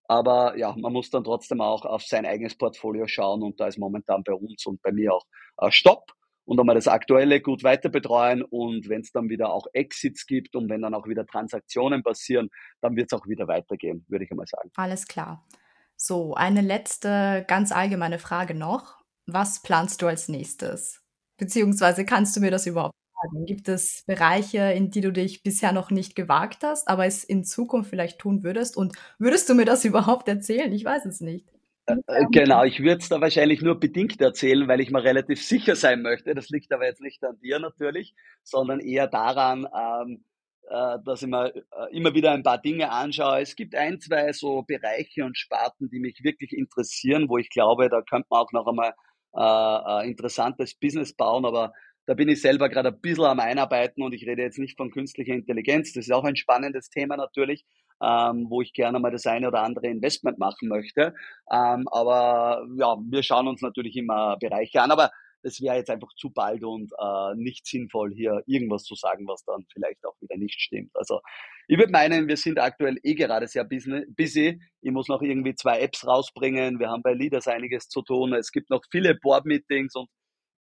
aber 0.09 0.57
ja, 0.59 0.75
man 0.77 0.93
muss 0.93 1.11
dann 1.11 1.25
trotzdem 1.25 1.61
auch 1.61 1.85
auf 1.85 2.03
sein 2.03 2.27
eigenes 2.27 2.57
Portfolio 2.57 3.07
schauen 3.07 3.43
und 3.43 3.61
da 3.61 3.67
ist 3.67 3.79
momentan 3.79 4.23
bei 4.25 4.33
uns 4.33 4.67
und 4.67 4.83
bei 4.83 4.93
mir 4.93 5.15
auch 5.15 5.25
äh, 5.59 5.71
Stopp 5.71 6.13
und 6.45 6.59
einmal 6.59 6.75
das 6.75 6.89
Aktuelle 6.89 7.41
gut 7.41 7.63
weiter 7.63 7.89
betreuen 7.89 8.43
und 8.43 8.89
wenn 8.89 9.03
es 9.03 9.13
dann 9.13 9.29
wieder 9.29 9.53
auch 9.53 9.67
Exits 9.73 10.27
gibt 10.27 10.57
und 10.57 10.69
wenn 10.69 10.83
dann 10.83 10.95
auch 10.95 11.07
wieder 11.07 11.25
Transaktionen 11.25 12.03
passieren, 12.03 12.51
dann 12.81 12.97
wird 12.97 13.13
es 13.13 13.19
auch 13.19 13.27
wieder 13.27 13.47
weitergehen, 13.49 14.05
würde 14.09 14.25
ich 14.25 14.31
einmal 14.31 14.47
sagen. 14.47 14.71
Alles 14.77 15.07
klar. 15.07 15.47
So, 15.97 16.35
eine 16.35 16.63
letzte 16.63 17.45
ganz 17.47 17.71
allgemeine 17.71 18.19
Frage 18.19 18.55
noch. 18.55 19.02
Was 19.27 19.63
planst 19.63 20.03
du 20.03 20.07
als 20.07 20.29
nächstes? 20.29 21.03
Beziehungsweise 21.37 22.05
kannst 22.05 22.37
du 22.37 22.41
mir 22.41 22.51
das 22.51 22.67
überhaupt 22.67 22.95
sagen? 23.23 23.47
Gibt 23.47 23.69
es 23.69 24.03
Bereiche, 24.07 24.73
in 24.73 24.91
die 24.91 25.01
du 25.01 25.13
dich 25.13 25.43
bisher 25.43 25.73
noch 25.73 25.91
nicht 25.91 26.15
gewagt 26.15 26.63
hast, 26.63 26.89
aber 26.89 27.07
es 27.07 27.25
in 27.25 27.45
Zukunft 27.45 27.91
vielleicht 27.91 28.19
tun 28.19 28.43
würdest? 28.43 28.77
Und 28.77 28.97
würdest 29.19 29.49
du 29.49 29.55
mir 29.55 29.65
das 29.65 29.85
überhaupt 29.85 30.29
erzählen? 30.29 30.73
Ich 30.73 30.85
weiß 30.85 31.07
es 31.07 31.21
nicht. 31.21 31.47
Äh, 31.87 31.97
äh, 32.07 32.27
genau, 32.31 32.65
ich 32.65 32.81
würde 32.81 32.99
es 32.99 33.09
da 33.09 33.21
wahrscheinlich 33.21 33.61
nur 33.61 33.79
bedingt 33.79 34.21
erzählen, 34.21 34.69
weil 34.69 34.81
ich 34.81 34.91
mir 34.91 35.03
relativ 35.03 35.43
sicher 35.45 35.77
sein 35.77 36.03
möchte. 36.03 36.35
Das 36.35 36.49
liegt 36.49 36.73
aber 36.73 36.87
jetzt 36.87 37.01
nicht 37.01 37.23
an 37.25 37.39
dir 37.41 37.59
natürlich, 37.59 38.15
sondern 38.43 38.81
eher 38.81 39.09
daran, 39.09 39.67
ähm, 39.75 40.25
äh, 40.69 40.99
dass 41.05 41.23
ich 41.23 41.29
mir 41.29 41.53
äh, 41.55 41.97
immer 41.97 42.15
wieder 42.15 42.33
ein 42.33 42.45
paar 42.45 42.61
Dinge 42.61 42.91
anschaue. 42.91 43.41
Es 43.41 43.57
gibt 43.57 43.75
ein, 43.75 44.01
zwei 44.01 44.33
so 44.33 44.63
Bereiche 44.63 45.25
und 45.25 45.37
Sparten, 45.37 45.91
die 45.91 45.99
mich 45.99 46.23
wirklich 46.23 46.53
interessieren, 46.53 47.29
wo 47.29 47.39
ich 47.39 47.51
glaube, 47.51 47.89
da 47.89 48.01
könnte 48.03 48.29
man 48.31 48.41
auch 48.41 48.53
noch 48.53 48.67
einmal 48.67 48.95
äh, 49.37 50.09
interessantes 50.09 50.75
Business 50.75 51.15
bauen, 51.15 51.45
aber 51.45 51.73
da 52.07 52.15
bin 52.15 52.29
ich 52.29 52.41
selber 52.41 52.69
gerade 52.69 52.89
ein 52.89 53.01
bisschen 53.01 53.25
am 53.25 53.41
Einarbeiten 53.41 54.03
und 54.03 54.13
ich 54.13 54.27
rede 54.27 54.43
jetzt 54.43 54.59
nicht 54.59 54.77
von 54.77 54.91
künstlicher 54.91 55.35
Intelligenz. 55.35 55.93
Das 55.93 56.07
ist 56.07 56.13
auch 56.13 56.25
ein 56.25 56.37
spannendes 56.37 56.91
Thema 56.91 57.17
natürlich, 57.17 57.65
ähm, 58.03 58.47
wo 58.49 58.61
ich 58.61 58.73
gerne 58.73 58.99
mal 58.99 59.13
das 59.13 59.27
eine 59.27 59.49
oder 59.49 59.63
andere 59.63 59.87
Investment 59.87 60.39
machen 60.39 60.69
möchte. 60.69 61.15
Ähm, 61.51 61.87
aber 61.91 62.67
ja, 62.77 62.97
wir 63.09 63.23
schauen 63.23 63.47
uns 63.47 63.63
natürlich 63.63 63.97
immer 63.97 64.37
Bereiche 64.39 64.83
an. 64.83 64.91
Aber 64.91 65.11
das 65.43 65.61
wäre 65.61 65.77
jetzt 65.77 65.91
einfach 65.91 66.13
zu 66.17 66.31
bald 66.31 66.65
und 66.65 66.93
äh, 66.99 67.35
nicht 67.37 67.67
sinnvoll, 67.67 68.13
hier 68.15 68.43
irgendwas 68.47 68.85
zu 68.85 68.95
sagen, 68.95 69.27
was 69.27 69.45
dann 69.45 69.67
vielleicht 69.73 70.05
auch 70.07 70.15
wieder 70.21 70.37
nicht 70.37 70.61
stimmt. 70.61 70.91
Also 70.95 71.21
ich 71.69 71.79
würde 71.79 71.93
meinen, 71.93 72.29
wir 72.29 72.37
sind 72.37 72.59
aktuell 72.59 72.99
eh 73.03 73.15
gerade 73.15 73.47
sehr 73.47 73.65
busy. 73.65 74.61
Ich 74.81 74.93
muss 74.93 75.09
noch 75.09 75.23
irgendwie 75.23 75.55
zwei 75.55 75.81
Apps 75.81 76.07
rausbringen. 76.07 76.79
Wir 76.79 76.91
haben 76.91 77.03
bei 77.03 77.15
Leaders 77.15 77.47
einiges 77.47 77.89
zu 77.89 78.03
tun. 78.03 78.35
Es 78.35 78.51
gibt 78.53 78.71
noch 78.71 78.83
viele 78.91 79.15
Board-Meetings 79.15 79.95
und 79.95 80.09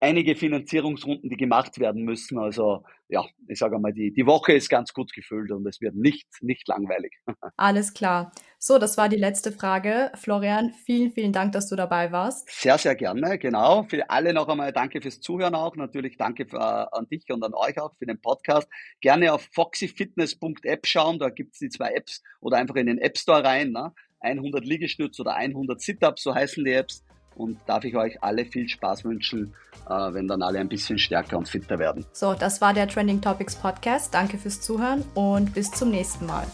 einige 0.00 0.34
Finanzierungsrunden, 0.34 1.28
die 1.28 1.36
gemacht 1.36 1.78
werden 1.78 2.02
müssen. 2.04 2.38
Also 2.38 2.82
ja, 3.08 3.24
ich 3.48 3.58
sage 3.58 3.78
mal, 3.78 3.92
die, 3.92 4.12
die 4.12 4.24
Woche 4.24 4.52
ist 4.52 4.68
ganz 4.68 4.94
gut 4.94 5.12
gefüllt 5.12 5.50
und 5.50 5.66
es 5.66 5.80
wird 5.80 5.94
nicht, 5.94 6.28
nicht 6.40 6.66
langweilig. 6.68 7.12
Alles 7.56 7.92
klar. 7.92 8.32
So, 8.58 8.78
das 8.78 8.96
war 8.96 9.08
die 9.08 9.16
letzte 9.16 9.52
Frage. 9.52 10.12
Florian, 10.14 10.72
vielen, 10.84 11.10
vielen 11.10 11.32
Dank, 11.32 11.52
dass 11.52 11.68
du 11.68 11.76
dabei 11.76 12.12
warst. 12.12 12.48
Sehr, 12.50 12.78
sehr 12.78 12.94
gerne, 12.94 13.38
genau. 13.38 13.84
Für 13.84 14.08
alle 14.10 14.34
noch 14.34 14.48
einmal 14.48 14.72
danke 14.72 15.00
fürs 15.00 15.20
Zuhören 15.20 15.54
auch. 15.54 15.76
Natürlich 15.76 16.18
danke 16.18 16.46
für, 16.46 16.58
äh, 16.58 16.96
an 16.96 17.08
dich 17.08 17.24
und 17.30 17.42
an 17.42 17.54
euch 17.54 17.80
auch 17.80 17.94
für 17.98 18.06
den 18.06 18.20
Podcast. 18.20 18.68
Gerne 19.00 19.32
auf 19.32 19.48
foxyfitness.app 19.52 20.86
schauen, 20.86 21.18
da 21.18 21.30
gibt's 21.30 21.58
die 21.58 21.70
zwei 21.70 21.92
Apps 21.92 22.22
oder 22.40 22.58
einfach 22.58 22.76
in 22.76 22.86
den 22.86 22.98
App 22.98 23.16
Store 23.16 23.42
rein. 23.42 23.72
Ne? 23.72 23.92
100 24.20 24.64
Liegestütz 24.64 25.18
oder 25.18 25.34
100 25.34 25.80
Sit-Ups, 25.80 26.22
so 26.22 26.34
heißen 26.34 26.62
die 26.64 26.72
Apps 26.72 27.02
und 27.36 27.58
darf 27.66 27.84
ich 27.84 27.96
euch 27.96 28.22
alle 28.22 28.44
viel 28.44 28.68
Spaß 28.68 29.04
wünschen, 29.04 29.54
äh, 29.88 29.92
wenn 29.92 30.28
dann 30.28 30.42
alle 30.42 30.58
ein 30.58 30.68
bisschen 30.68 30.98
stärker 30.98 31.38
und 31.38 31.48
fitter 31.48 31.78
werden. 31.78 32.04
So, 32.12 32.34
das 32.34 32.60
war 32.60 32.74
der 32.74 32.88
Trending 32.88 33.20
Topics 33.20 33.56
Podcast. 33.56 34.14
Danke 34.14 34.38
fürs 34.38 34.60
Zuhören 34.60 35.04
und 35.14 35.54
bis 35.54 35.70
zum 35.70 35.90
nächsten 35.90 36.26
Mal. 36.26 36.46